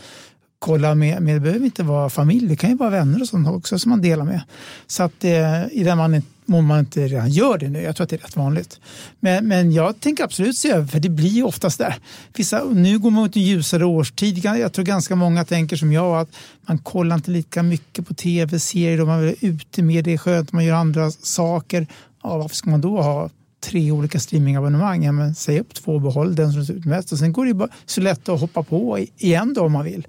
kolla 0.64 0.96
med, 0.96 1.22
med 1.22 1.36
det 1.36 1.40
behöver 1.40 1.66
inte 1.66 1.84
vara 1.84 2.10
familj, 2.10 2.48
det 2.48 2.56
kan 2.56 2.70
ju 2.70 2.76
vara 2.76 2.90
vänner 2.90 3.22
och 3.22 3.28
sånt 3.28 3.48
också 3.48 3.80
som 3.80 3.90
man 3.90 4.02
delar 4.02 4.26
med. 4.26 4.42
Så 4.88 5.04
att 5.04 5.24
eh, 5.24 5.66
i 5.72 5.84
den 5.84 5.98
man 5.98 6.22
om 6.48 6.66
man 6.66 6.80
inte 6.80 7.08
redan 7.08 7.30
gör 7.30 7.58
det 7.58 7.70
nu. 7.70 7.82
Jag 7.82 7.96
tror 7.96 8.04
att 8.04 8.10
det 8.10 8.16
är 8.16 8.26
rätt 8.26 8.36
vanligt. 8.36 8.80
Men, 9.20 9.48
men 9.48 9.72
jag 9.72 10.00
tänker 10.00 10.24
absolut 10.24 10.58
se 10.58 10.72
över, 10.72 10.88
för 10.88 11.00
det 11.00 11.10
blir 11.10 11.30
ju 11.30 11.44
oftast 11.44 11.78
där. 11.78 11.96
Vissa, 12.36 12.64
nu 12.64 13.00
går 13.00 13.12
man 13.12 13.24
mot 13.24 13.36
en 13.36 13.42
ljusare 13.42 13.86
årstid. 13.86 14.46
Jag 14.46 14.74
tror 14.74 14.86
ganska 14.86 15.16
många 15.16 15.46
tänker 15.46 15.76
som 15.76 15.94
jag 15.94 16.20
att 16.20 16.30
man 16.62 16.78
kollar 16.78 17.16
inte 17.16 17.32
lika 17.32 17.64
mycket 17.64 18.08
på 18.08 18.14
tv-serier 18.14 19.02
och 19.02 19.08
man 19.08 19.22
vill 19.22 19.36
ute 19.42 19.82
mer. 19.82 20.02
Det 20.02 20.14
är 20.14 20.18
skönt 20.18 20.52
man 20.52 20.66
gör 20.66 20.76
andra 20.76 21.12
saker. 21.12 21.88
Ja, 22.24 22.38
varför 22.38 22.56
ska 22.56 22.70
man 22.70 22.82
då 22.82 23.02
ha 23.02 23.30
tre 23.64 23.92
olika 23.92 24.20
streamingabonnemang? 24.20 25.04
Ja, 25.04 25.12
men 25.12 25.36
säg 25.36 25.60
upp 25.60 25.74
två 25.74 25.92
och 25.92 26.02
behåll 26.02 26.36
den 26.36 26.54
som 26.54 26.66
ser 26.66 26.74
ut 26.74 26.86
mest. 26.86 27.12
Och 27.12 27.20
sen 27.20 27.34
går 27.34 27.46
det 27.46 27.54
bara 27.54 27.70
så 27.86 28.02
lätt 28.02 28.30
att 28.30 28.40
hoppa 28.40 28.64
på 28.64 29.00
igen 29.18 29.54
då 29.54 29.62
om 29.62 29.72
man 29.72 29.86
vill. 29.86 30.08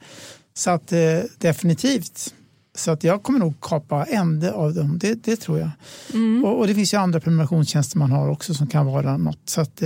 Så 0.57 0.71
att 0.71 0.93
eh, 0.93 1.21
definitivt 1.39 2.35
så 2.75 2.91
att 2.91 3.05
jag 3.05 3.23
kommer 3.23 3.39
nog 3.39 3.61
kapa 3.61 4.05
en 4.05 4.49
av 4.49 4.75
dem, 4.75 4.99
det, 4.99 5.15
det 5.25 5.37
tror 5.37 5.59
jag. 5.59 5.71
Mm. 6.13 6.45
Och, 6.45 6.59
och, 6.59 6.67
det 6.67 6.75
finns 6.75 6.95
ju 6.95 6.99
andra 6.99 7.21
prenumerationstjänster 7.21 7.99
man 7.99 8.11
har 8.11 8.29
också 8.29 8.55
som 8.55 8.67
kan 8.67 8.87
vara 8.87 9.17
något. 9.17 9.39
Så 9.45 9.61
att, 9.61 9.83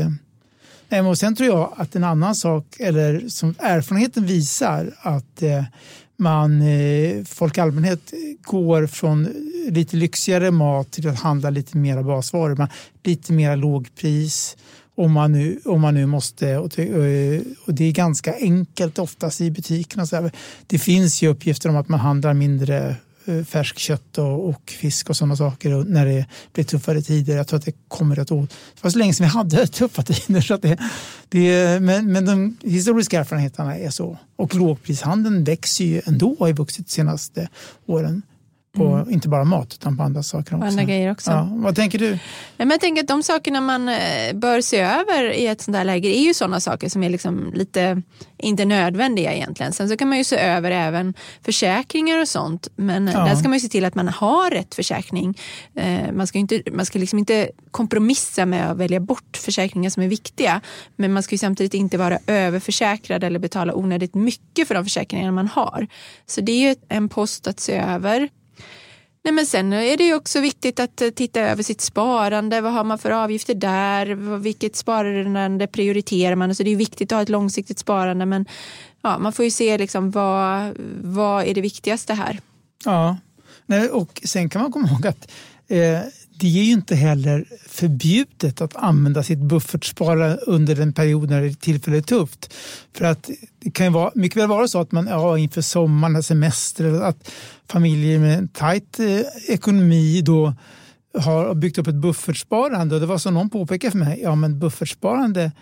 eh, 0.88 1.09
och 1.09 1.18
sen 1.18 1.37
tror 1.37 1.48
jag 1.48 1.72
att 1.76 1.96
en 1.96 2.04
annan 2.04 2.35
sak, 2.35 2.64
eller 2.78 3.28
som 3.28 3.54
erfarenheten 3.59 4.26
visar 4.26 4.94
att 5.00 5.42
eh, 5.42 5.64
man, 6.16 6.62
eh, 6.62 7.24
folk 7.24 7.59
i 7.59 7.61
allmänhet 7.61 8.12
går 8.42 8.87
från 8.87 9.28
lite 9.68 9.96
lyxigare 9.96 10.50
mat 10.50 10.90
till 10.90 11.09
att 11.09 11.20
handla 11.20 11.50
lite 11.50 11.76
mer 11.76 12.02
basvaror. 12.02 12.57
Man, 12.57 12.68
lite 13.04 13.33
mer 13.33 13.57
lågpris 13.57 14.57
om 14.98 15.12
man 15.12 15.32
nu, 15.32 15.61
om 15.64 15.80
man 15.80 15.94
nu 15.94 16.06
måste. 16.06 16.56
Och 16.56 16.78
eh, 16.78 17.40
det 17.66 17.84
är 17.84 17.92
ganska 17.92 18.34
enkelt 18.34 18.98
oftast 18.98 19.40
i 19.40 19.50
butikerna. 19.50 20.30
Det 20.66 20.78
finns 20.78 21.22
ju 21.22 21.28
uppgifter 21.28 21.68
om 21.68 21.76
att 21.76 21.88
man 21.88 22.00
handlar 22.00 22.34
mindre 22.34 22.96
eh, 23.24 23.44
färsk 23.44 23.78
kött 23.78 24.18
och, 24.18 24.48
och 24.48 24.70
fisk 24.70 25.11
och 25.11 25.16
sådana 25.16 25.37
saker 25.37 25.84
när 25.84 26.06
det 26.06 26.26
blir 26.52 26.64
tuffare 26.64 27.02
tider. 27.02 27.37
Jag 27.37 27.46
tror 27.46 27.58
att 27.58 27.64
det 27.64 27.74
kommer 27.88 28.18
att 28.18 28.32
åt. 28.32 28.50
Det 28.50 28.82
var 28.84 28.90
så 28.90 28.98
länge 28.98 29.14
sedan 29.14 29.26
vi 29.26 29.30
hade 29.30 29.66
tuffa 29.80 30.02
tider. 30.02 30.40
Så 30.40 30.56
det, 30.56 30.78
det, 31.28 31.80
men, 31.82 32.12
men 32.12 32.24
de 32.24 32.56
historiska 32.62 33.20
erfarenheterna 33.20 33.78
är 33.78 33.90
så. 33.90 34.18
Och 34.37 34.54
lågprishandeln 34.54 35.44
växer 35.44 35.84
ju 35.84 36.02
ändå, 36.04 36.37
har 36.38 36.52
vuxit 36.52 36.87
de 36.87 36.92
senaste 36.92 37.48
åren 37.87 38.22
på 38.72 38.85
mm. 38.85 39.11
inte 39.11 39.28
bara 39.28 39.44
mat 39.44 39.74
utan 39.74 39.96
på 39.96 40.02
andra 40.02 40.22
saker 40.22 40.54
också. 40.57 40.66
Andra 40.66 40.85
grejer 40.85 41.12
också. 41.12 41.31
Ja, 41.31 41.48
vad 41.52 41.76
tänker 41.76 41.98
du? 41.98 42.11
Nej, 42.11 42.18
men 42.57 42.70
jag 42.70 42.81
tänker 42.81 43.02
att 43.02 43.09
de 43.09 43.22
sakerna 43.22 43.61
man 43.61 43.88
eh, 43.88 44.35
bör 44.35 44.61
se 44.61 44.81
över 44.81 45.33
i 45.33 45.46
ett 45.46 45.61
sånt 45.61 45.76
där 45.76 45.85
läge 45.85 46.09
är 46.09 46.22
ju 46.22 46.35
sådana 46.35 46.61
saker 46.61 46.88
som 46.88 47.02
är 47.02 47.09
liksom 47.11 47.52
lite 47.54 48.02
inte 48.38 48.64
nödvändiga 48.64 49.35
egentligen. 49.35 49.72
Sen 49.72 49.88
så 49.88 49.96
kan 49.96 50.09
man 50.09 50.18
ju 50.18 50.24
se 50.24 50.37
över 50.37 50.70
även 50.70 51.14
försäkringar 51.44 52.20
och 52.20 52.28
sånt. 52.28 52.68
Men 52.76 53.07
ja. 53.07 53.24
där 53.24 53.35
ska 53.35 53.48
man 53.48 53.57
ju 53.57 53.61
se 53.61 53.68
till 53.68 53.85
att 53.85 53.94
man 53.94 54.09
har 54.09 54.50
rätt 54.50 54.74
försäkring. 54.74 55.38
Eh, 55.74 56.12
man 56.12 56.26
ska, 56.26 56.38
inte, 56.38 56.62
man 56.72 56.87
ska 56.87 56.98
liksom 56.98 57.18
inte 57.18 57.50
kompromissa 57.70 58.46
med 58.46 58.70
att 58.70 58.76
välja 58.76 59.00
bort 59.00 59.37
försäkringar 59.37 59.90
som 59.90 60.02
är 60.02 60.09
viktiga. 60.09 60.61
Men 60.96 61.12
man 61.12 61.22
ska 61.22 61.35
ju 61.35 61.38
samtidigt 61.38 61.74
inte 61.74 61.98
vara 61.98 62.18
överförsäkrad 62.26 63.24
eller 63.24 63.38
betala 63.38 63.74
onödigt 63.74 64.14
mycket 64.14 64.68
för 64.68 64.74
de 64.74 64.85
försäkringar 64.85 65.31
man 65.31 65.48
har. 65.48 65.87
Så 66.26 66.40
det 66.40 66.52
är 66.52 66.68
ju 66.68 66.76
en 66.88 67.09
post 67.09 67.46
att 67.46 67.61
se 67.61 67.76
över. 67.76 68.28
Nej, 69.22 69.35
men 69.35 69.46
sen 69.46 69.72
är 69.72 69.96
det 69.96 70.14
också 70.14 70.40
viktigt 70.40 70.81
att 70.81 71.02
eh, 71.02 71.11
titta 71.11 71.40
över 71.40 71.62
sitt 71.62 71.81
sparande. 71.81 72.61
Vad 72.61 72.72
har 72.72 72.85
man 72.85 72.98
för 72.98 73.11
avgifter 73.11 73.54
där? 73.54 74.07
Vilket 74.38 74.76
sparande 74.76 75.66
prioriterar 75.66 76.35
man? 76.35 76.54
Så 76.54 76.62
det 76.62 76.70
är 76.70 76.76
viktigt 76.76 77.12
att 77.12 77.16
ha 77.16 77.22
ett 77.22 77.28
långsiktigt 77.28 77.78
sparande 77.78 78.26
men 78.26 78.46
ja, 79.02 79.18
man 79.18 79.33
får 79.33 79.44
ju 79.44 79.50
se 79.50 79.78
liksom 79.78 80.11
vad, 80.11 80.76
vad 81.02 81.44
är 81.44 81.54
det 81.54 81.61
viktigaste 81.61 82.14
här. 82.14 82.40
Ja, 82.85 83.16
Nej, 83.70 83.88
och 83.88 84.20
sen 84.24 84.50
kan 84.50 84.62
man 84.62 84.72
komma 84.72 84.88
ihåg 84.88 85.07
att 85.07 85.31
eh, 85.68 86.00
det 86.38 86.46
är 86.46 86.64
ju 86.64 86.72
inte 86.72 86.94
heller 86.94 87.44
förbjudet 87.68 88.61
att 88.61 88.77
använda 88.77 89.22
sitt 89.22 89.38
buffertspara 89.38 90.37
under 90.37 90.74
den 90.74 90.92
period 90.92 91.31
när 91.31 91.42
det 91.90 91.96
är 91.96 92.03
tufft. 92.03 92.55
För 92.94 93.05
att 93.05 93.31
det 93.61 93.70
kan 93.70 93.87
ju 93.87 93.92
vara, 93.92 94.11
mycket 94.14 94.42
väl 94.42 94.48
vara 94.48 94.68
så 94.68 94.81
att 94.81 94.92
man 94.92 95.07
ja, 95.07 95.38
inför 95.38 95.61
sommaren, 95.61 96.22
semester, 96.22 97.03
att 97.03 97.31
familjer 97.68 98.18
med 98.18 98.38
en 98.38 98.48
tajt 98.48 99.01
eh, 99.01 99.20
ekonomi 99.48 100.22
då 100.22 100.55
har 101.18 101.55
byggt 101.55 101.79
upp 101.79 101.87
ett 101.87 101.94
buffertsparande. 101.94 102.94
Och 102.94 103.01
det 103.01 103.07
var 103.07 103.18
som 103.18 103.35
någon 103.35 103.51
påpekade 103.51 103.90
för 103.90 103.98
mig, 103.98 104.20
ja 104.22 104.35
men 104.35 104.59
buffertsparande 104.59 105.53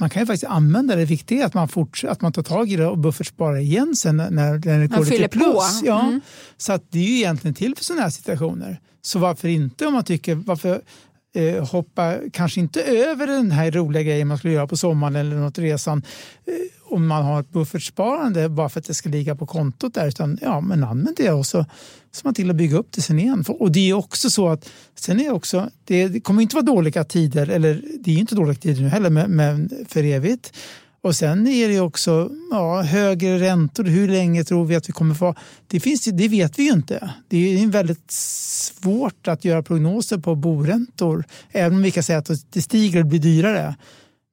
man 0.00 0.10
kan 0.10 0.22
ju 0.22 0.26
faktiskt 0.26 0.52
använda 0.52 0.94
det. 0.94 1.02
Det 1.02 1.06
viktiga 1.06 1.42
är 1.42 1.46
att 1.46 1.54
man, 1.54 1.68
fortsätter, 1.68 2.12
att 2.12 2.20
man 2.20 2.32
tar 2.32 2.42
tag 2.42 2.70
i 2.70 2.76
det 2.76 2.86
och 2.86 2.98
buffertsparar 2.98 3.56
igen 3.56 3.96
sen 3.96 4.16
när, 4.16 4.30
när 4.30 4.78
det 4.78 4.86
går 4.86 5.04
lite 5.04 5.28
plus. 5.28 5.80
På. 5.80 5.86
Ja. 5.86 6.00
Mm. 6.00 6.20
Så 6.56 6.72
att 6.72 6.84
det 6.90 6.98
är 6.98 7.02
ju 7.02 7.16
egentligen 7.16 7.54
till 7.54 7.76
för 7.76 7.84
sådana 7.84 8.02
här 8.02 8.10
situationer. 8.10 8.80
Så 9.02 9.18
varför 9.18 9.48
inte 9.48 9.86
om 9.86 9.92
man 9.92 10.04
tycker, 10.04 10.34
varför 10.34 10.82
eh, 11.34 11.68
hoppa 11.68 12.16
kanske 12.32 12.60
inte 12.60 12.82
över 12.82 13.26
den 13.26 13.50
här 13.50 13.70
roliga 13.70 14.02
grejen 14.02 14.28
man 14.28 14.38
skulle 14.38 14.54
göra 14.54 14.66
på 14.66 14.76
sommaren 14.76 15.16
eller 15.16 15.36
något 15.36 15.58
resan 15.58 16.02
eh, 16.46 16.54
om 16.92 17.06
man 17.06 17.24
har 17.24 17.40
ett 17.40 17.50
buffertsparande 17.50 18.48
bara 18.48 18.68
för 18.68 18.80
att 18.80 18.86
det 18.86 18.94
ska 18.94 19.08
ligga 19.08 19.36
på 19.36 19.46
kontot 19.46 19.94
där 19.94 20.08
utan 20.08 20.38
ja, 20.42 20.60
men 20.60 20.84
använd 20.84 21.16
det 21.16 21.30
och 21.30 21.46
så 21.46 21.66
ser 22.12 22.24
man 22.24 22.34
till 22.34 22.50
att 22.50 22.56
bygga 22.56 22.76
upp 22.76 22.92
det 22.92 23.00
sen 23.00 23.18
igen. 23.18 23.44
Och 23.48 23.72
det 23.72 23.90
är 23.90 23.94
också 23.94 24.30
så 24.30 24.48
att 24.48 24.70
sen 24.94 25.20
är 25.20 25.32
också, 25.32 25.70
det, 25.84 26.08
det 26.08 26.20
kommer 26.20 26.42
inte 26.42 26.56
vara 26.56 26.64
dåliga 26.64 27.04
tider 27.04 27.48
eller 27.48 27.82
det 28.00 28.10
är 28.10 28.18
inte 28.18 28.34
dåliga 28.34 28.54
tider 28.54 28.82
nu 28.82 28.88
heller 28.88 29.10
men, 29.10 29.30
men 29.30 29.70
för 29.88 30.04
evigt 30.04 30.52
och 31.02 31.16
sen 31.16 31.46
är 31.46 31.68
det 31.68 31.80
också 31.80 32.30
ja, 32.50 32.82
högre 32.82 33.38
räntor. 33.38 33.84
Hur 33.84 34.08
länge 34.08 34.44
tror 34.44 34.64
vi 34.64 34.76
att 34.76 34.88
vi 34.88 34.92
kommer 34.92 35.14
få? 35.14 35.34
Det, 35.66 35.80
finns, 35.80 36.04
det 36.04 36.28
vet 36.28 36.58
vi 36.58 36.62
ju 36.62 36.72
inte. 36.72 37.14
Det 37.28 37.36
är 37.36 37.66
väldigt 37.66 38.10
svårt 38.10 39.28
att 39.28 39.44
göra 39.44 39.62
prognoser 39.62 40.18
på 40.18 40.34
boräntor. 40.34 41.24
Även 41.50 41.76
om 41.76 41.82
vi 41.82 41.90
kan 41.90 42.02
säga 42.02 42.18
att 42.18 42.30
det 42.50 42.62
stiger 42.62 43.00
och 43.00 43.06
blir 43.06 43.20
dyrare. 43.20 43.74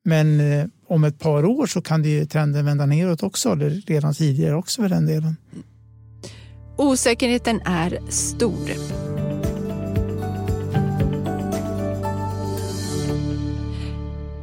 Men 0.05 0.39
eh, 0.39 0.65
om 0.87 1.03
ett 1.03 1.19
par 1.19 1.45
år 1.45 1.67
så 1.67 1.81
kan 1.81 2.01
det 2.01 2.25
trenden 2.25 2.65
vända 2.65 2.85
neråt 2.85 3.23
också. 3.23 3.51
Eller 3.51 3.69
redan 3.69 4.13
tidigare 4.13 4.55
också 4.55 4.81
för 4.81 4.89
den 4.89 5.05
delen. 5.05 5.37
Osäkerheten 6.77 7.61
är 7.65 7.99
stor. 8.09 8.69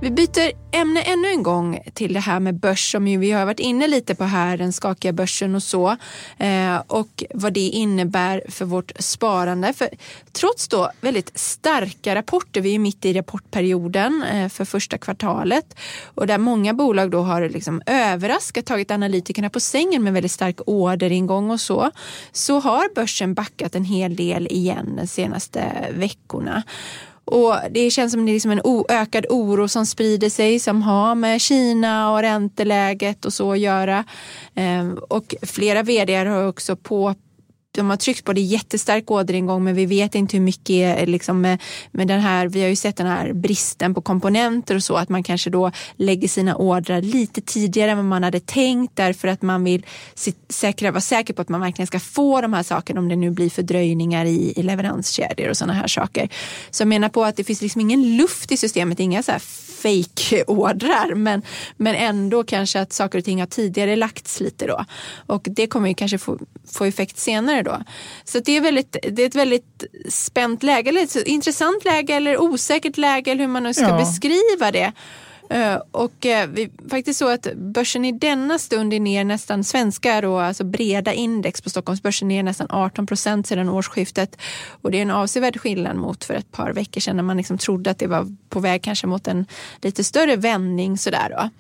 Vi 0.05 0.11
byter 0.11 0.53
ämne 0.73 1.03
ännu 1.03 1.29
en 1.29 1.43
gång 1.43 1.81
till 1.95 2.13
det 2.13 2.21
här 2.21 2.41
med 2.41 2.55
börs 2.55 2.93
som 2.93 3.05
vi 3.05 3.33
har 3.33 3.45
varit 3.45 3.61
inne 3.61 3.87
lite 3.87 4.15
på 4.15 4.25
här, 4.25 4.57
den 4.57 4.73
skakiga 4.73 5.13
börsen 5.13 5.55
och 5.55 5.63
så 5.63 5.97
eh, 6.39 6.77
och 6.87 7.25
vad 7.35 7.53
det 7.53 7.61
innebär 7.61 8.43
för 8.49 8.65
vårt 8.65 8.93
sparande. 8.99 9.73
För 9.73 9.89
trots 10.33 10.69
då 10.69 10.91
väldigt 11.01 11.39
starka 11.39 12.15
rapporter, 12.15 12.61
vi 12.61 12.75
är 12.75 12.79
mitt 12.79 13.05
i 13.05 13.13
rapportperioden 13.13 14.25
eh, 14.33 14.49
för 14.49 14.65
första 14.65 14.99
kvartalet 14.99 15.77
och 16.05 16.27
där 16.27 16.39
många 16.39 16.75
bolag 16.75 17.11
då 17.11 17.21
har 17.21 17.49
liksom 17.49 17.83
överraskat, 17.87 18.67
tagit 18.67 18.91
analytikerna 18.91 19.51
på 19.51 19.61
sängen 19.61 20.03
med 20.03 20.13
väldigt 20.13 20.33
stark 20.33 20.61
orderingång 20.67 21.51
och 21.51 21.61
så, 21.61 21.91
så 22.33 22.61
har 22.61 22.95
börsen 22.95 23.35
backat 23.35 23.75
en 23.75 23.85
hel 23.85 24.17
del 24.17 24.47
igen 24.47 24.97
de 24.97 25.07
senaste 25.07 25.89
veckorna. 25.93 26.63
Och 27.25 27.57
Det 27.71 27.91
känns 27.91 28.13
som 28.13 28.27
det 28.27 28.31
är 28.31 28.35
liksom 28.35 28.51
en 28.51 28.85
ökad 28.89 29.27
oro 29.31 29.69
som 29.69 29.87
sprider 29.87 30.31
sig 30.31 30.59
som 30.59 30.83
har 30.83 31.15
med 31.15 31.41
Kina 31.41 32.13
och 32.13 32.21
ränteläget 32.21 33.25
och 33.25 33.33
så 33.33 33.53
att 33.53 33.59
göra. 33.59 34.05
Ehm, 34.55 34.99
och 35.09 35.35
flera 35.43 35.83
vd 35.83 36.15
har 36.15 36.49
också 36.49 36.77
på 36.77 37.15
de 37.77 37.91
har 37.91 37.97
tryckt 37.97 38.25
på 38.25 38.33
det 38.33 38.41
jättestark 38.41 39.11
orderingång 39.11 39.65
men 39.65 39.75
vi 39.75 39.87
vet 39.87 40.15
inte 40.15 40.37
hur 40.37 40.45
mycket 40.45 40.99
eh, 40.99 41.07
liksom 41.07 41.41
med, 41.41 41.63
med 41.91 42.09
den 42.09 42.21
här, 42.21 42.47
vi 42.47 42.63
har 42.63 42.69
ju 42.69 42.77
sett 42.77 42.97
den 42.97 43.07
här 43.07 43.33
bristen 43.33 43.95
på 43.95 44.01
komponenter 44.01 44.75
och 44.75 44.83
så 44.83 44.97
att 44.97 45.09
man 45.09 45.23
kanske 45.23 45.51
då 45.51 45.71
lägger 45.97 46.29
sina 46.29 46.57
ordrar 46.57 47.03
lite 47.03 47.41
tidigare 47.41 47.91
än 47.91 47.97
vad 47.97 48.07
man 48.07 48.23
hade 48.23 48.41
tänkt 48.41 48.97
därför 48.97 49.29
att 49.29 49.43
man 49.43 49.65
vill 49.65 49.87
säkra, 50.49 50.91
vara 50.91 51.01
säker 51.01 51.35
på 51.35 51.43
att 51.43 51.49
man 51.49 51.61
verkligen 51.61 51.87
ska 51.87 52.01
få 52.01 52.41
de 52.41 52.53
här 52.53 52.63
sakerna 52.63 53.01
om 53.01 53.09
det 53.09 53.17
nu 53.17 53.31
blir 53.31 53.51
fördröjningar 53.51 54.25
i, 54.25 54.53
i 54.57 54.63
leveranskedjor 54.63 55.51
och 55.51 55.57
sådana 55.57 55.73
här 55.73 55.87
saker. 55.87 56.29
Så 56.71 56.83
jag 56.83 56.89
menar 56.89 57.09
på 57.09 57.25
att 57.25 57.37
det 57.37 57.45
finns 57.45 57.63
liksom 57.63 57.81
ingen 57.81 58.17
luft 58.17 58.53
i 58.53 58.57
systemet, 58.57 59.01
inga 59.01 59.23
så 59.23 59.33
här 59.33 59.43
fake-ordrar 59.85 61.15
men, 61.15 61.43
men 61.77 61.95
ändå 61.95 62.45
kanske 62.45 62.81
att 62.81 62.93
saker 62.93 63.19
och 63.19 63.25
ting 63.25 63.41
har 63.41 63.47
tidigare 63.47 63.97
lagts 63.97 64.41
lite 64.41 64.67
då. 64.67 64.85
Och 65.27 65.47
det 65.51 65.67
kommer 65.67 65.89
ju 65.89 65.95
kanske 65.95 66.19
få, 66.19 66.39
få 66.73 66.85
effekt 66.85 67.19
senare 67.19 67.63
då. 67.65 67.83
Så 68.25 68.39
det 68.39 68.57
är, 68.57 68.61
väldigt, 68.61 68.97
det 69.13 69.23
är 69.23 69.27
ett 69.27 69.35
väldigt 69.35 69.85
spänt 70.09 70.63
läge, 70.63 70.89
eller 70.89 71.03
ett 71.03 71.17
intressant 71.17 71.85
läge 71.85 72.15
eller 72.15 72.41
osäkert 72.41 72.97
läge 72.97 73.31
eller 73.31 73.41
hur 73.41 73.49
man 73.49 73.63
nu 73.63 73.75
ska 73.75 73.89
ja. 73.89 73.99
beskriva 73.99 74.73
det. 74.73 74.93
Eh, 75.51 75.77
och 75.91 76.27
eh, 76.27 76.49
vi, 76.49 76.71
faktiskt 76.91 77.19
så 77.19 77.29
att 77.29 77.55
börsen 77.55 78.05
i 78.05 78.13
denna 78.13 78.59
stund 78.59 78.95
är 78.95 79.01
ner 79.01 79.25
nästan 79.25 79.65
svenska 79.65 80.21
då, 80.21 80.39
alltså 80.39 80.65
breda 80.65 81.13
index 81.13 81.61
på 81.61 81.71
Stockholmsbörsen 81.71 82.29
ner 82.29 82.43
nästan 82.43 82.67
18 82.71 83.07
procent 83.07 83.47
sedan 83.47 83.69
årsskiftet. 83.69 84.37
Och 84.83 84.91
det 84.91 84.99
är 84.99 85.03
en 85.03 85.11
avsevärd 85.11 85.61
skillnad 85.61 85.97
mot 85.97 86.25
för 86.25 86.35
ett 86.35 86.53
par 86.53 86.73
veckor 86.73 87.01
sedan 87.01 87.17
när 87.17 87.23
man 87.23 87.37
liksom 87.37 87.59
trodde 87.59 87.91
att 87.91 87.99
det 87.99 88.07
var 88.07 88.37
på 88.49 88.61
väg 88.61 88.83
kanske 88.83 89.07
mot 89.07 89.29
en 89.29 89.47
lite 89.83 90.05
större 90.05 90.37
vändning 90.37 90.99
sådär 90.99 91.29
då. 91.31 91.51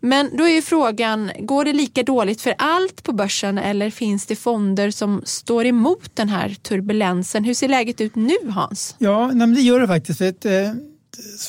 Men 0.00 0.36
då 0.36 0.44
är 0.44 0.54
ju 0.54 0.62
frågan, 0.62 1.30
går 1.38 1.64
det 1.64 1.72
lika 1.72 2.02
dåligt 2.02 2.40
för 2.40 2.54
allt 2.58 3.02
på 3.02 3.12
börsen 3.12 3.58
eller 3.58 3.90
finns 3.90 4.26
det 4.26 4.36
fonder 4.36 4.90
som 4.90 5.22
står 5.24 5.66
emot 5.66 6.10
den 6.14 6.28
här 6.28 6.54
turbulensen? 6.62 7.44
Hur 7.44 7.54
ser 7.54 7.68
läget 7.68 8.00
ut 8.00 8.14
nu 8.14 8.36
Hans? 8.48 8.94
Ja, 8.98 9.30
det 9.56 9.60
gör 9.60 9.80
det 9.80 9.86
faktiskt. 9.86 10.18
För 10.18 10.28
att, 10.28 10.44
eh 10.44 10.72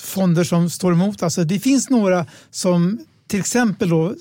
fonder 0.02 0.44
som 0.44 0.70
står 0.70 0.92
emot. 0.92 1.24
Alltså 1.24 1.44
det 1.44 1.60
finns 1.60 1.90
några 1.90 2.26
som 2.52 3.00
till 3.28 3.40
exempel 3.40 3.90
då, 3.90 4.16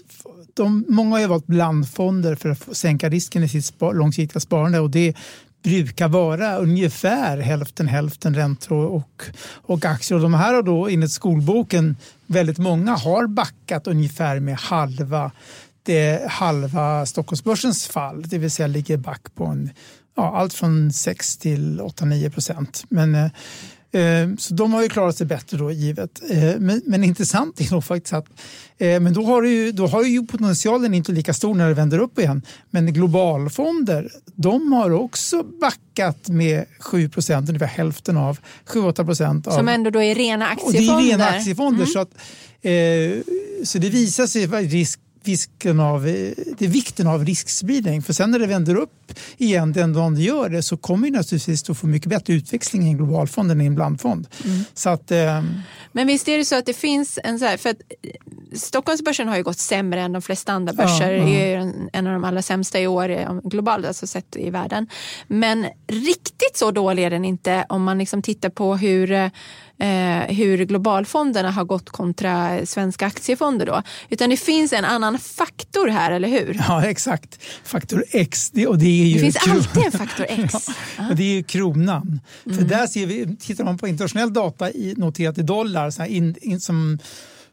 de, 0.54 0.84
många 0.88 1.18
har 1.18 1.26
valt 1.26 1.46
blandfonder 1.46 2.34
för 2.34 2.50
att 2.50 2.76
sänka 2.76 3.08
risken 3.08 3.42
i 3.42 3.48
sitt 3.48 3.64
spar, 3.64 3.94
långsiktiga 3.94 4.40
sparande 4.40 4.80
och 4.80 4.90
det 4.90 5.16
brukar 5.62 6.08
vara 6.08 6.56
ungefär 6.56 7.38
hälften 7.38 7.88
hälften 7.88 8.34
räntor 8.34 8.86
och, 8.86 9.22
och 9.44 9.84
aktier. 9.84 10.16
Och 10.16 10.22
de 10.22 10.34
här 10.34 10.54
har 10.54 10.62
då 10.62 10.88
enligt 10.88 11.12
skolboken 11.12 11.96
väldigt 12.26 12.58
många 12.58 12.94
har 12.96 13.26
backat 13.26 13.86
ungefär 13.86 14.40
med 14.40 14.56
halva 14.56 15.30
det 15.82 16.30
halva 16.30 17.06
Stockholmsbörsens 17.06 17.86
fall, 17.86 18.22
det 18.22 18.38
vill 18.38 18.50
säga 18.50 18.66
ligger 18.66 18.96
back 18.96 19.34
på 19.34 19.44
en, 19.44 19.70
ja, 20.16 20.36
allt 20.36 20.54
från 20.54 20.92
6 20.92 21.36
till 21.36 21.80
8-9 21.80 22.30
procent. 22.30 22.84
Men 22.88 23.14
Eh, 23.14 23.30
så 24.38 24.54
de 24.54 24.72
har 24.72 24.82
ju 24.82 24.88
klarat 24.88 25.16
sig 25.16 25.26
bättre 25.26 25.56
då 25.56 25.70
givet. 25.70 26.20
Eh, 26.30 26.54
men, 26.58 26.82
men 26.86 27.04
intressant 27.04 27.60
är 27.60 27.72
nog 27.72 27.84
faktiskt 27.84 28.12
att 28.12 28.26
eh, 28.78 29.00
men 29.00 29.12
då 29.12 29.24
har, 29.24 29.42
ju, 29.42 29.72
då 29.72 29.86
har 29.86 30.02
ju 30.02 30.26
potentialen 30.26 30.94
inte 30.94 31.12
lika 31.12 31.34
stor 31.34 31.54
när 31.54 31.68
det 31.68 31.74
vänder 31.74 31.98
upp 31.98 32.18
igen. 32.18 32.42
Men 32.70 32.92
globalfonder, 32.92 34.10
de 34.34 34.72
har 34.72 34.90
också 34.90 35.42
backat 35.42 36.28
med 36.28 36.64
7 36.78 37.08
procent, 37.08 37.48
ungefär 37.48 37.66
hälften 37.66 38.16
av 38.16 38.38
7-8 38.66 39.04
procent. 39.04 39.52
Som 39.52 39.68
ändå 39.68 39.90
då 39.90 40.02
är 40.02 40.14
rena 40.14 40.46
aktiefonder. 40.46 40.94
Och 40.94 41.02
det 41.02 41.08
är 41.08 41.12
rena 41.12 41.26
aktiefonder. 41.26 41.82
Mm. 41.82 41.86
Så, 41.86 41.98
att, 41.98 42.14
eh, 42.62 43.64
så 43.64 43.78
det 43.78 43.90
visar 43.90 44.26
sig 44.26 44.46
risk 44.46 45.00
risken 45.24 45.80
av, 45.80 46.02
det 46.02 46.64
är 46.64 46.68
vikten 46.68 47.06
av 47.06 47.24
riskspridning. 47.24 48.02
För 48.02 48.12
sen 48.12 48.30
när 48.30 48.38
det 48.38 48.46
vänder 48.46 48.74
upp 48.74 49.12
igen 49.36 49.72
den 49.72 49.92
dagen 49.92 50.14
det 50.14 50.22
gör 50.22 50.48
det 50.48 50.62
så 50.62 50.76
kommer 50.76 51.04
vi 51.04 51.10
naturligtvis 51.10 51.70
att 51.70 51.78
få 51.78 51.86
mycket 51.86 52.08
bättre 52.08 52.32
utväxling 52.32 52.82
i 52.82 52.88
en 52.88 52.96
globalfond 52.96 53.50
än 53.50 53.60
i 53.60 53.66
en 53.66 53.74
blandfond. 53.74 54.28
Mm. 54.44 54.64
Så 54.74 54.90
att, 54.90 55.10
eh, 55.10 55.42
Men 55.92 56.06
visst 56.06 56.28
är 56.28 56.38
det 56.38 56.44
så 56.44 56.58
att 56.58 56.66
det 56.66 56.74
finns 56.74 57.18
en 57.24 57.38
så 57.38 57.44
här, 57.44 57.56
för 57.56 57.70
att 57.70 57.80
Stockholmsbörsen 58.52 59.28
har 59.28 59.36
ju 59.36 59.42
gått 59.42 59.58
sämre 59.58 60.00
än 60.00 60.12
de 60.12 60.22
flesta 60.22 60.52
andra 60.52 60.72
börser. 60.72 61.12
Ja, 61.12 61.18
ja. 61.18 61.24
Det 61.24 61.54
är 61.54 61.72
en 61.92 62.06
av 62.06 62.12
de 62.12 62.24
allra 62.24 62.42
sämsta 62.42 62.80
i 62.80 62.86
år 62.86 63.40
globalt, 63.48 63.86
alltså 63.86 64.06
sett 64.06 64.36
i 64.36 64.50
världen. 64.50 64.86
Men 65.26 65.66
riktigt 65.86 66.56
så 66.56 66.70
dålig 66.70 67.04
är 67.04 67.10
den 67.10 67.24
inte 67.24 67.66
om 67.68 67.82
man 67.82 67.98
liksom 67.98 68.22
tittar 68.22 68.50
på 68.50 68.76
hur 68.76 69.30
eh, 69.82 70.34
hur 70.36 70.64
globalfonderna 70.64 71.50
har 71.50 71.64
gått 71.64 71.90
kontra 71.90 72.66
svenska 72.66 73.06
aktiefonder 73.06 73.66
då. 73.66 73.82
Utan 74.08 74.30
det 74.30 74.36
finns 74.36 74.72
en 74.72 74.84
annan 74.84 75.18
faktor 75.18 75.88
här, 75.88 76.12
eller 76.12 76.28
hur? 76.28 76.62
Ja, 76.68 76.84
exakt. 76.84 77.38
Faktor 77.64 78.04
X. 78.10 78.50
Det, 78.50 78.66
och 78.66 78.78
det, 78.78 78.86
är 78.86 79.04
ju 79.04 79.14
det 79.14 79.20
finns 79.20 79.48
alltid 79.48 79.84
en 79.84 79.92
faktor 79.92 80.26
X. 80.28 80.54
ja, 80.98 81.08
och 81.10 81.16
det 81.16 81.22
är 81.22 81.34
ju 81.34 81.42
kronan. 81.42 82.20
Mm. 82.46 82.58
För 82.58 82.64
där 82.64 82.86
ser 82.86 83.06
vi, 83.06 83.36
tittar 83.36 83.64
man 83.64 83.78
på 83.78 83.88
internationell 83.88 84.32
data 84.32 84.70
i, 84.70 84.94
noterat 84.96 85.38
i 85.38 85.42
dollar, 85.42 85.90
så 85.90 86.04
in, 86.04 86.34
in, 86.40 86.60
som 86.60 86.98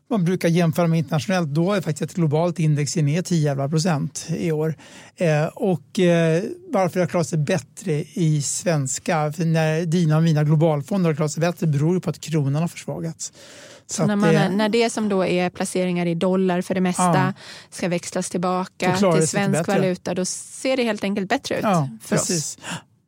man 0.10 0.26
brukar 0.26 0.50
jämföra 0.50 0.88
med 0.88 1.00
internationellt, 1.00 1.50
då 1.50 1.74
är 1.74 1.82
faktiskt 1.82 2.02
ett 2.12 2.16
globalt 2.16 2.60
index 2.60 2.96
ner 2.96 3.22
10 3.22 3.70
procent 3.70 4.28
i 4.30 4.52
år. 4.52 4.76
Eh, 5.16 5.46
och 5.46 6.00
eh, 6.00 6.44
varför 6.70 7.00
det 7.00 7.06
har 7.06 7.10
klarat 7.10 7.28
sig 7.28 7.38
bättre 7.38 7.94
i 8.14 8.42
svenska, 8.42 9.32
för 9.32 9.46
när 9.46 9.86
dina 9.86 10.18
och 10.18 10.24
mina 10.24 10.44
globalfonder 10.44 11.10
har 11.10 11.16
klarat 11.16 11.32
sig 11.32 11.42
bättre 11.42 11.68
beror 11.68 12.00
på 12.00 12.10
att 12.10 12.20
kronan 12.20 12.62
har 12.62 12.68
försvagats. 12.68 13.34
Så 13.88 14.06
när, 14.06 14.16
man, 14.16 14.34
det, 14.34 14.50
när 14.50 14.70
det 14.70 14.90
som 14.90 15.10
då 15.10 15.26
är 15.26 15.50
placeringar 15.50 16.06
i 16.06 16.16
dollar 16.16 16.62
för 16.62 16.76
det 16.76 16.82
mesta 16.82 17.04
ja, 17.04 17.34
ska 17.70 17.88
växlas 17.88 18.30
tillbaka 18.30 18.98
till 18.98 19.28
svensk 19.28 19.68
valuta, 19.68 20.14
då 20.14 20.26
ser 20.26 20.78
det 20.78 20.84
helt 20.84 21.04
enkelt 21.04 21.30
bättre 21.30 21.58
ut 21.58 21.64
ja, 21.64 21.90
för 22.02 22.16
precis. 22.16 22.58
oss. 22.58 22.64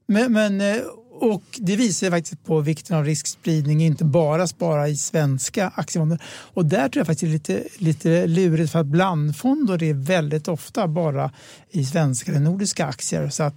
Men, 0.08 0.34
men 0.34 0.62
eh, 0.62 0.82
och 1.22 1.44
det 1.58 1.76
visar 1.76 2.10
faktiskt 2.10 2.44
på 2.44 2.60
vikten 2.60 2.98
av 2.98 3.06
riskspridning, 3.06 3.82
inte 3.82 4.04
bara 4.06 4.48
spara 4.48 4.90
i 4.90 4.98
svenska 4.98 5.72
aktiefonder. 5.76 6.20
Och 6.28 6.66
där 6.66 6.90
tror 6.90 7.00
jag 7.00 7.08
faktiskt 7.08 7.46
det 7.46 7.54
är 7.54 7.60
lite, 7.60 7.84
lite 7.84 8.28
lurigt 8.28 8.72
för 8.72 8.80
att 8.80 8.86
blandfonder 8.86 9.84
är 9.84 9.94
väldigt 9.94 10.48
ofta 10.48 10.88
bara 10.88 11.32
i 11.70 11.86
svenska 11.86 12.32
eller 12.32 12.42
nordiska 12.42 12.86
aktier. 12.86 13.30
Så 13.30 13.44
att, 13.44 13.56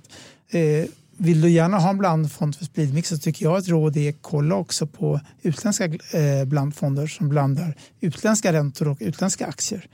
eh, 0.50 0.84
vill 1.16 1.40
du 1.40 1.50
gärna 1.50 1.78
ha 1.78 1.90
en 1.90 1.98
blandfond 1.98 2.56
för 2.56 2.64
spridmix 2.64 3.08
så 3.08 3.18
tycker 3.18 3.44
jag 3.44 3.56
att 3.56 3.68
råd 3.68 3.96
är 3.96 4.10
att 4.10 4.16
kolla 4.20 4.54
också 4.54 4.86
på 4.86 5.20
utländska 5.42 5.84
eh, 5.84 6.44
blandfonder 6.44 7.06
som 7.06 7.28
blandar 7.28 7.76
utländska 8.00 8.52
räntor 8.52 8.88
och 8.88 8.98
utländska 9.00 9.46
aktier. 9.46 9.88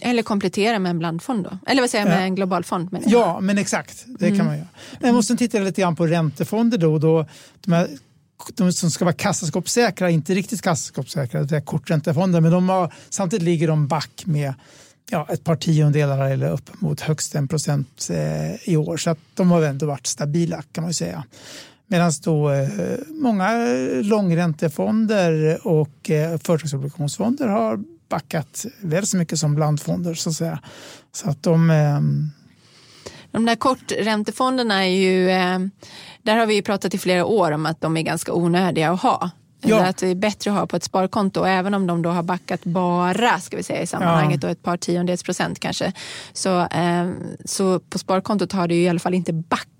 Eller 0.00 0.22
komplettera 0.22 0.78
med 0.78 0.90
en 0.90 0.98
blandfond 0.98 1.44
då? 1.44 1.58
Eller 1.66 1.82
vad 1.82 1.90
säger 1.90 2.06
jag, 2.06 2.14
med 2.14 2.24
en 2.24 2.34
globalfond? 2.34 2.92
Men 2.92 3.02
ja, 3.06 3.40
men 3.40 3.58
exakt. 3.58 4.04
Det 4.06 4.26
mm. 4.26 4.38
kan 4.38 4.46
man 4.46 4.56
göra. 4.56 4.68
Jag 5.00 5.14
måste 5.14 5.36
titta 5.36 5.58
lite 5.58 5.80
grann 5.80 5.96
på 5.96 6.06
räntefonder 6.06 6.78
då. 6.78 6.98
då 6.98 7.26
de, 7.60 7.72
här, 7.72 7.88
de 8.54 8.72
som 8.72 8.90
ska 8.90 9.04
vara 9.04 9.14
kassaskåpssäkra, 9.14 10.10
inte 10.10 10.34
riktigt 10.34 10.62
kassaskåpssäkra, 10.62 11.42
det 11.42 11.56
är 11.56 11.60
korträntefonder, 11.60 12.40
men 12.40 12.52
de 12.52 12.68
har, 12.68 12.94
samtidigt 13.10 13.44
ligger 13.44 13.68
de 13.68 13.88
back 13.88 14.22
med 14.26 14.54
ja, 15.10 15.26
ett 15.30 15.44
par 15.44 15.56
tiondelar 15.56 16.30
eller 16.30 16.50
upp 16.50 16.80
mot 16.80 17.00
högst 17.00 17.34
en 17.34 17.48
procent 17.48 18.08
eh, 18.10 18.68
i 18.68 18.76
år. 18.76 18.96
Så 18.96 19.10
att 19.10 19.18
de 19.34 19.50
har 19.50 19.62
ändå 19.62 19.86
varit 19.86 20.06
stabila 20.06 20.62
kan 20.72 20.84
man 20.84 20.94
säga. 20.94 21.24
Medan 21.86 22.12
då 22.24 22.50
eh, 22.50 22.68
många 23.08 23.50
långräntefonder 24.02 25.58
och 25.66 26.10
eh, 26.10 26.38
företagsobligationsfonder 26.38 27.46
har 27.48 27.84
backat 28.12 28.66
väl 28.80 29.06
så 29.06 29.16
mycket 29.16 29.38
som 29.38 29.54
blandfonder 29.54 30.14
så 30.14 30.30
att 30.30 30.36
säga. 30.36 30.58
Så 31.12 31.30
att 31.30 31.42
de... 31.42 31.70
Eh... 31.70 32.00
De 33.30 33.44
där 33.44 33.56
korträntefonderna 33.56 34.86
är 34.86 34.90
ju, 34.90 35.30
eh, 35.30 35.58
där 36.22 36.36
har 36.36 36.46
vi 36.46 36.54
ju 36.54 36.62
pratat 36.62 36.94
i 36.94 36.98
flera 36.98 37.24
år 37.24 37.52
om 37.52 37.66
att 37.66 37.80
de 37.80 37.96
är 37.96 38.02
ganska 38.02 38.32
onödiga 38.32 38.90
att 38.90 39.00
ha. 39.00 39.30
Ja. 39.64 39.84
Att 39.84 39.96
det 39.96 40.08
är 40.08 40.14
bättre 40.14 40.50
att 40.50 40.58
ha 40.58 40.66
på 40.66 40.76
ett 40.76 40.84
sparkonto 40.84 41.44
även 41.44 41.74
om 41.74 41.86
de 41.86 42.02
då 42.02 42.10
har 42.10 42.22
backat 42.22 42.64
bara 42.64 43.40
ska 43.40 43.56
vi 43.56 43.62
säga, 43.62 43.82
i 43.82 43.86
sammanhanget 43.86 44.42
ja. 44.42 44.48
och 44.48 44.52
ett 44.52 44.62
par 44.62 44.76
tiondels 44.76 45.22
procent 45.22 45.60
kanske. 45.60 45.92
Så, 46.32 46.60
eh, 46.60 47.10
så 47.44 47.80
på 47.80 47.98
sparkontot 47.98 48.52
har 48.52 48.68
det 48.68 48.74
ju 48.74 48.82
i 48.82 48.88
alla 48.88 48.98
fall 48.98 49.14
inte 49.14 49.32
backat 49.32 49.71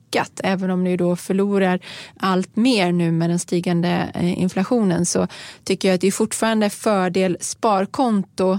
även 0.44 0.70
om 0.70 0.84
ni 0.84 0.96
då 0.96 1.16
förlorar 1.16 1.80
allt 2.16 2.56
mer 2.56 2.92
nu 2.92 3.12
med 3.12 3.30
den 3.30 3.38
stigande 3.38 4.10
eh, 4.14 4.42
inflationen 4.42 5.06
så 5.06 5.26
tycker 5.64 5.88
jag 5.88 5.94
att 5.94 6.00
det 6.00 6.06
är 6.06 6.12
fortfarande 6.12 6.70
fördel 6.70 7.36
sparkonto 7.40 8.58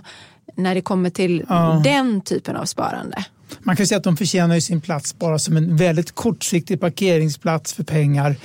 när 0.56 0.76
det 0.76 0.82
kommer 0.82 1.10
till 1.10 1.46
ja. 1.50 1.82
den 1.84 2.22
typen 2.22 2.56
av 2.56 2.66
sparande. 2.66 3.26
Man 3.60 3.76
kan 3.76 3.88
säga 3.88 3.98
att 3.98 4.04
de 4.04 4.18
förtjänar 4.18 4.60
sin 4.60 4.82
plats 4.82 5.20
bara 5.20 5.40
som 5.40 5.58
en 5.58 5.78
väldigt 5.78 6.12
kortsiktig 6.12 6.80
parkeringsplats 6.80 7.74
för 7.74 7.84
pengar 7.84 8.36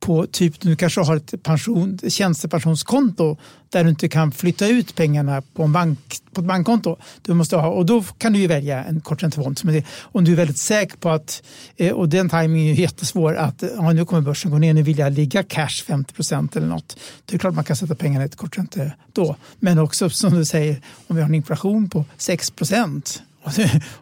på 0.00 0.26
typ, 0.26 0.60
du 0.60 0.76
kanske 0.76 1.00
har 1.00 1.16
ett 1.16 1.42
pension, 1.42 1.98
tjänstepensionskonto 2.08 3.36
där 3.70 3.84
du 3.84 3.90
inte 3.90 4.08
kan 4.08 4.32
flytta 4.32 4.68
ut 4.68 4.94
pengarna 4.94 5.42
på, 5.54 5.62
en 5.62 5.72
bank, 5.72 5.98
på 6.32 6.40
ett 6.40 6.46
bankkonto. 6.46 6.96
Du 7.22 7.34
måste 7.34 7.56
ha, 7.56 7.68
och 7.68 7.86
då 7.86 8.02
kan 8.02 8.32
du 8.32 8.46
välja 8.46 8.84
en 8.84 9.00
korträntefond. 9.00 9.60
Om 10.00 10.24
du 10.24 10.32
är 10.32 10.36
väldigt 10.36 10.58
säker 10.58 10.96
på 10.96 11.10
att, 11.10 11.42
eh, 11.76 11.92
och 11.92 12.08
den 12.08 12.28
timingen 12.28 12.66
är 12.66 12.74
ju 12.74 12.82
jättesvår, 12.82 13.34
att 13.34 13.62
ja, 13.76 13.92
nu 13.92 14.04
kommer 14.04 14.22
börsen 14.22 14.50
gå 14.50 14.58
ner, 14.58 14.74
nu 14.74 14.82
vill 14.82 14.98
jag 14.98 15.12
ligga 15.12 15.42
cash 15.42 15.84
50 15.86 16.14
procent 16.14 16.56
eller 16.56 16.66
något. 16.66 16.96
Det 17.24 17.34
är 17.34 17.38
klart 17.38 17.54
man 17.54 17.64
kan 17.64 17.76
sätta 17.76 17.94
pengarna 17.94 18.24
i 18.24 18.26
ett 18.26 18.36
kortränte 18.36 18.92
då. 19.12 19.36
Men 19.58 19.78
också 19.78 20.10
som 20.10 20.34
du 20.34 20.44
säger, 20.44 20.80
om 21.06 21.16
vi 21.16 21.22
har 21.22 21.28
en 21.28 21.34
inflation 21.34 21.90
på 21.90 22.04
6 22.16 22.50
procent 22.50 23.22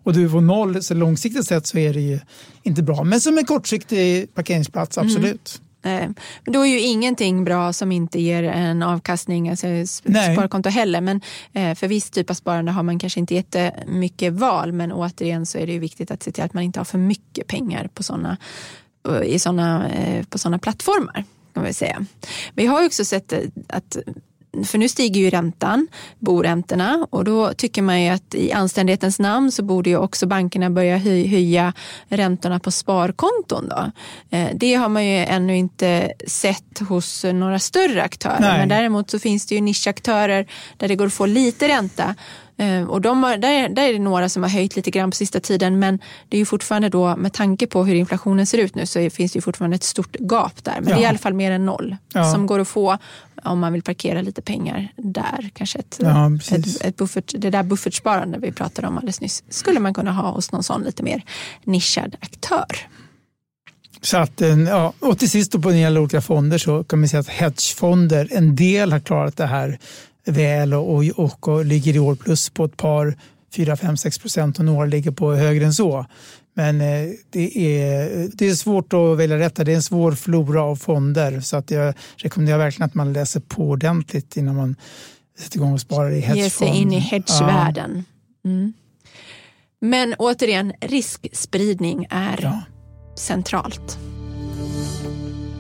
och 0.02 0.12
du 0.12 0.30
får 0.30 0.40
noll, 0.40 0.82
så 0.82 0.94
långsiktigt 0.94 1.46
sett 1.46 1.66
så 1.66 1.78
är 1.78 1.94
det 1.94 2.00
ju 2.00 2.20
inte 2.62 2.82
bra. 2.82 3.04
Men 3.04 3.20
som 3.20 3.38
en 3.38 3.44
kortsiktig 3.44 4.35
parkeringsplats, 4.35 4.98
mm. 4.98 5.38
Absolut. 5.87 6.20
Men 6.44 6.53
då 6.53 6.61
är 6.61 6.66
ju 6.66 6.81
ingenting 6.81 7.44
bra 7.44 7.72
som 7.72 7.92
inte 7.92 8.20
ger 8.20 8.42
en 8.42 8.83
avkastning, 8.83 9.49
alltså 9.49 9.66
sparkonto 9.87 10.68
heller. 10.68 11.01
Men 11.01 11.20
eh, 11.53 11.75
för 11.75 11.88
viss 11.88 12.11
typ 12.11 12.31
av 12.31 12.35
sparande 12.35 12.72
har 12.72 12.83
man 12.83 12.99
kanske 12.99 13.20
inte 13.20 13.35
jättemycket 13.35 14.33
val. 14.33 14.72
Men 14.72 14.92
återigen 14.92 15.46
så 15.46 15.59
är 15.59 15.66
det 15.66 15.72
ju 15.72 15.79
viktigt 15.79 16.11
att 16.11 16.22
se 16.22 16.33
till 16.33 16.44
att 16.44 16.55
man 16.55 16.62
inte 16.62 16.81
har 16.81 16.85
för 16.85 16.99
mycket 16.99 17.46
pengar 17.46 17.88
på 17.94 18.03
såna, 18.03 18.37
i 19.25 19.38
såna, 19.38 19.88
eh, 19.90 20.25
på 20.25 20.38
sådana 20.38 20.59
plattformar. 20.59 21.25
Kan 21.55 21.64
vi, 21.64 21.72
säga. 21.72 22.07
vi 22.55 22.66
har 22.66 22.87
också 22.87 23.05
sett 23.05 23.33
att 23.68 23.96
för 24.64 24.79
nu 24.79 24.88
stiger 24.88 25.21
ju 25.21 25.31
räntan, 25.31 25.88
boräntorna 26.19 27.07
och 27.11 27.25
då 27.25 27.53
tycker 27.53 27.83
man 27.83 28.03
ju 28.03 28.09
att 28.09 28.35
i 28.35 28.53
anständighetens 28.53 29.19
namn 29.19 29.53
så 29.53 29.62
borde 29.62 29.90
ju 29.90 29.97
också 29.97 30.27
bankerna 30.27 30.71
börja 30.71 30.97
höja 31.27 31.73
räntorna 32.09 32.61
på 32.61 32.71
sparkonton. 32.71 33.69
Då. 33.69 33.90
Eh, 34.37 34.49
det 34.55 34.75
har 34.75 34.88
man 34.88 35.07
ju 35.07 35.16
ännu 35.16 35.57
inte 35.57 36.12
sett 36.27 36.79
hos 36.88 37.25
några 37.25 37.59
större 37.59 38.03
aktörer 38.03 38.40
Nej. 38.40 38.59
men 38.59 38.69
däremot 38.69 39.11
så 39.11 39.19
finns 39.19 39.47
det 39.47 39.55
ju 39.55 39.61
nischaktörer 39.61 40.47
där 40.77 40.88
det 40.88 40.97
går 40.97 41.07
att 41.07 41.14
få 41.14 41.27
lite 41.27 41.69
ränta 41.69 42.14
och 42.88 43.01
de 43.01 43.23
har, 43.23 43.37
där, 43.37 43.69
där 43.69 43.88
är 43.88 43.92
det 43.92 43.99
några 43.99 44.29
som 44.29 44.42
har 44.42 44.51
höjt 44.51 44.77
lite 44.77 44.90
grann 44.90 45.11
på 45.11 45.16
sista 45.16 45.40
tiden 45.40 45.79
men 45.79 45.99
det 46.29 46.37
är 46.37 46.38
ju 46.38 46.45
fortfarande 46.45 46.88
då 46.88 47.16
med 47.16 47.33
tanke 47.33 47.66
på 47.66 47.85
hur 47.85 47.95
inflationen 47.95 48.47
ser 48.47 48.59
ut 48.59 48.75
nu 48.75 48.87
så 48.87 49.11
finns 49.11 49.33
det 49.33 49.37
ju 49.37 49.40
fortfarande 49.40 49.75
ett 49.75 49.83
stort 49.83 50.16
gap 50.19 50.64
där. 50.64 50.81
Men 50.81 50.88
ja. 50.88 50.95
det 50.95 51.01
är 51.01 51.03
i 51.03 51.07
alla 51.07 51.19
fall 51.19 51.35
mer 51.35 51.51
än 51.51 51.66
noll 51.66 51.97
ja. 52.12 52.33
som 52.33 52.47
går 52.47 52.59
att 52.59 52.69
få 52.69 52.99
om 53.45 53.59
man 53.59 53.73
vill 53.73 53.83
parkera 53.83 54.23
lite 54.23 54.42
pengar 54.42 54.88
där. 54.97 55.51
Kanske 55.55 55.79
ett, 55.79 56.01
ja, 56.03 56.31
ett, 56.53 56.85
ett 56.85 56.97
buffert, 56.97 57.35
det 57.38 57.51
där 57.51 57.62
buffertsparande 57.62 58.38
vi 58.38 58.53
pratade 58.53 58.88
om 58.88 58.99
alldeles 58.99 59.21
nyss 59.21 59.45
skulle 59.49 59.81
man 59.81 59.95
kunna 59.95 60.12
ha 60.12 60.31
hos 60.31 60.53
någon 60.53 60.62
sån 60.62 60.83
lite 60.83 61.03
mer 61.03 61.23
nischad 61.64 62.16
aktör. 62.21 62.88
Så 64.01 64.16
att, 64.16 64.40
eh, 64.40 64.61
ja, 64.61 64.92
och 65.01 65.19
till 65.19 65.31
sist 65.31 65.53
då 65.53 65.59
på 65.59 65.73
gäller 65.73 66.01
olika 66.01 66.21
fonder 66.21 66.59
så 66.59 66.85
kan 66.85 67.01
man 67.01 67.09
säga 67.09 67.21
att 67.21 67.29
hedgefonder, 67.29 68.29
en 68.31 68.57
del 68.57 68.92
har 68.92 69.01
klarat 69.01 69.37
det 69.37 69.47
här 69.47 69.79
väl 70.27 70.75
och, 70.75 71.05
och, 71.17 71.49
och 71.49 71.65
ligger 71.65 71.97
i 71.97 71.99
år 71.99 72.15
plus 72.15 72.51
på 72.51 72.65
ett 72.65 72.77
par 72.77 73.17
4, 73.57 73.77
5, 73.77 73.97
6 73.97 74.19
procent 74.19 74.59
och 74.59 74.65
några 74.65 74.87
ligger 74.87 75.11
på 75.11 75.35
högre 75.35 75.65
än 75.65 75.75
så. 75.75 76.07
Men 76.55 76.81
eh, 76.81 77.11
det 77.31 77.59
är, 77.59 78.29
det 78.33 78.49
är 78.49 78.55
svårt 78.55 78.93
att 78.93 79.19
välja 79.19 79.39
rätt. 79.39 79.55
Det 79.55 79.73
är 79.73 79.77
en 79.77 79.83
svår 79.83 80.12
flora 80.12 80.62
av 80.62 80.77
fonder 80.77 81.41
så 81.41 81.57
att 81.57 81.71
jag 81.71 81.95
rekommenderar 82.17 82.59
verkligen 82.59 82.87
att 82.87 82.95
man 82.95 83.12
läser 83.12 83.41
på 83.41 83.62
ordentligt 83.69 84.37
innan 84.37 84.57
man 84.57 84.77
sätter 85.39 85.57
igång 85.57 85.73
och 85.73 85.81
sparar 85.81 86.11
i 86.11 86.21
hedgefond. 86.21 86.37
Ge 86.37 86.51
sig 86.51 86.83
in 86.83 86.93
i 86.93 86.99
hedgevärlden. 86.99 88.05
Ja. 88.43 88.51
Mm. 88.51 88.73
Men 89.81 90.15
återigen, 90.19 90.73
riskspridning 90.81 92.07
är 92.11 92.39
ja. 92.43 92.62
centralt. 93.17 93.99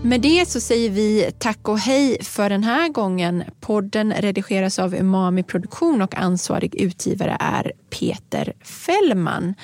Med 0.06 0.20
det 0.20 0.48
så 0.48 0.60
säger 0.60 0.90
vi 0.90 1.30
tack 1.38 1.68
och 1.68 1.78
hej 1.78 2.22
för 2.22 2.50
den 2.50 2.64
här 2.64 2.88
gången. 2.88 3.44
Podden 3.60 4.12
redigeras 4.12 4.78
av 4.78 4.94
Umami 4.94 5.42
Produktion 5.42 6.02
och 6.02 6.14
ansvarig 6.14 6.74
utgivare 6.74 7.36
är 7.40 7.72
Peter 7.90 8.52
Fällman. 8.64 9.54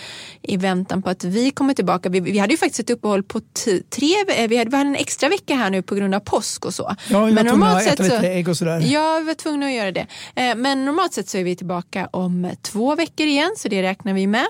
I 0.43 0.57
väntan 0.57 1.03
på 1.03 1.11
att 1.11 1.25
vi 1.25 1.51
kommer 1.51 1.75
tillbaka. 1.75 2.09
Vi, 2.09 2.21
vi 2.21 2.39
hade 2.39 2.53
ju 2.53 2.59
faktiskt 2.59 2.81
ett 2.81 2.91
uppehåll 2.91 3.23
på 3.23 3.41
tre, 3.91 4.15
vi 4.27 4.57
hade, 4.57 4.69
vi 4.69 4.77
hade 4.77 4.77
en 4.77 4.97
extra 4.97 5.29
vecka 5.29 5.55
här 5.55 5.71
nu 5.71 5.83
på 5.83 5.95
grund 5.95 6.15
av 6.15 6.21
påsk 6.21 6.65
och 6.65 6.75
så. 6.75 6.97
Ja, 7.11 7.25
vi 7.25 7.33
var 7.33 7.43
tvungna 7.43 7.77
att 7.77 7.87
äta 7.87 8.03
lite 8.03 8.29
ägg 8.29 8.49
och 8.49 8.57
sådär. 8.57 8.81
Ja, 8.81 9.19
vi 9.19 9.27
var 9.27 9.35
tvungna 9.35 9.67
att 9.67 9.73
göra 9.73 9.93
det. 9.93 10.07
Eh, 10.35 10.57
men 10.57 10.85
normalt 10.85 11.13
sett 11.13 11.29
så 11.29 11.39
är 11.39 11.45
vi 11.45 11.57
tillbaka 11.57 12.09
om 12.13 12.51
två 12.63 12.95
veckor 12.95 13.27
igen, 13.27 13.51
så 13.57 13.69
det 13.69 13.83
räknar 13.83 14.13
vi 14.13 14.27
med 14.27 14.47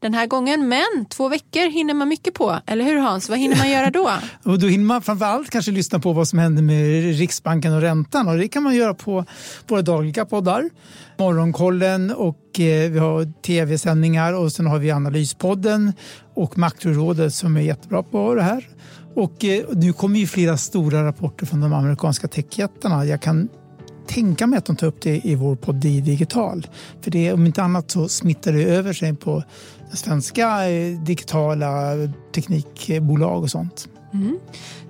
den 0.00 0.14
här 0.14 0.26
gången. 0.26 0.68
Men 0.68 1.06
två 1.08 1.28
veckor 1.28 1.70
hinner 1.70 1.94
man 1.94 2.08
mycket 2.08 2.34
på, 2.34 2.58
eller 2.66 2.84
hur 2.84 2.98
Hans? 2.98 3.28
Vad 3.28 3.38
hinner 3.38 3.56
man 3.56 3.70
göra 3.70 3.90
då? 3.90 4.10
och 4.50 4.58
då 4.58 4.66
hinner 4.66 4.84
man 4.84 5.02
framförallt 5.02 5.50
kanske 5.50 5.70
lyssna 5.70 5.98
på 5.98 6.12
vad 6.12 6.28
som 6.28 6.38
händer 6.38 6.62
med 6.62 7.18
Riksbanken 7.18 7.74
och 7.74 7.80
räntan 7.80 8.28
och 8.28 8.38
det 8.38 8.48
kan 8.48 8.62
man 8.62 8.76
göra 8.76 8.94
på 8.94 9.24
våra 9.68 9.82
dagliga 9.82 10.24
poddar. 10.24 10.70
Morgonkollen 11.18 12.10
och 12.10 12.60
eh, 12.60 12.90
vi 12.90 12.98
har 12.98 13.42
tv-sändningar 13.42 14.32
och 14.32 14.52
sen 14.52 14.66
har 14.66 14.78
vi 14.78 14.90
Analyspodden 14.90 15.92
och 16.34 16.58
Makrorådet 16.58 17.34
som 17.34 17.56
är 17.56 17.60
jättebra 17.60 18.02
på 18.02 18.34
det 18.34 18.42
här. 18.42 18.68
Och 19.14 19.44
eh, 19.44 19.64
nu 19.72 19.92
kommer 19.92 20.18
ju 20.18 20.26
flera 20.26 20.56
stora 20.56 21.04
rapporter 21.06 21.46
från 21.46 21.60
de 21.60 21.72
amerikanska 21.72 22.28
techjättarna. 22.28 23.04
Jag 23.04 23.22
kan 23.22 23.48
tänka 24.10 24.46
mig 24.46 24.58
att 24.58 24.64
de 24.64 24.76
tar 24.76 24.86
upp 24.86 25.02
det 25.02 25.20
i 25.26 25.34
vår 25.34 25.56
podd 25.56 25.76
Digital. 25.76 26.66
För 27.00 27.10
det, 27.10 27.32
om 27.32 27.46
inte 27.46 27.62
annat 27.62 27.90
så 27.90 28.08
smittar 28.08 28.52
det 28.52 28.64
över 28.64 28.92
sig 28.92 29.16
på 29.16 29.42
svenska 29.92 30.70
eh, 30.70 30.98
digitala 30.98 31.94
teknikbolag 32.34 33.42
och 33.42 33.50
sånt. 33.50 33.88
Mm. 34.14 34.38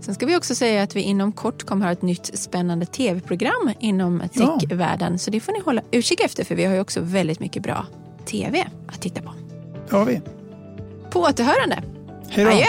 Sen 0.01 0.15
ska 0.15 0.27
vi 0.27 0.37
också 0.37 0.55
säga 0.55 0.83
att 0.83 0.97
vi 0.97 1.01
inom 1.01 1.33
kort 1.33 1.65
kommer 1.65 1.87
ha 1.87 1.93
ett 1.93 2.03
nytt 2.03 2.39
spännande 2.39 2.87
tv-program 2.87 3.73
inom 3.81 4.23
techvärlden. 4.33 5.13
Ja. 5.13 5.19
Så 5.19 5.31
det 5.31 5.41
får 5.41 5.53
ni 5.53 5.61
hålla 5.61 5.83
utkik 5.91 6.21
efter 6.21 6.45
för 6.45 6.55
vi 6.55 6.65
har 6.65 6.75
ju 6.75 6.81
också 6.81 7.01
väldigt 7.01 7.41
mycket 7.41 7.63
bra 7.63 7.87
tv 8.27 8.67
att 8.87 9.01
titta 9.01 9.23
på. 9.23 9.33
Det 9.91 9.97
har 9.97 10.05
vi. 10.05 10.21
På 11.11 11.21
återhörande. 11.21 11.83
Hej 12.29 12.45
då. 12.45 12.51
Adjö. 12.51 12.67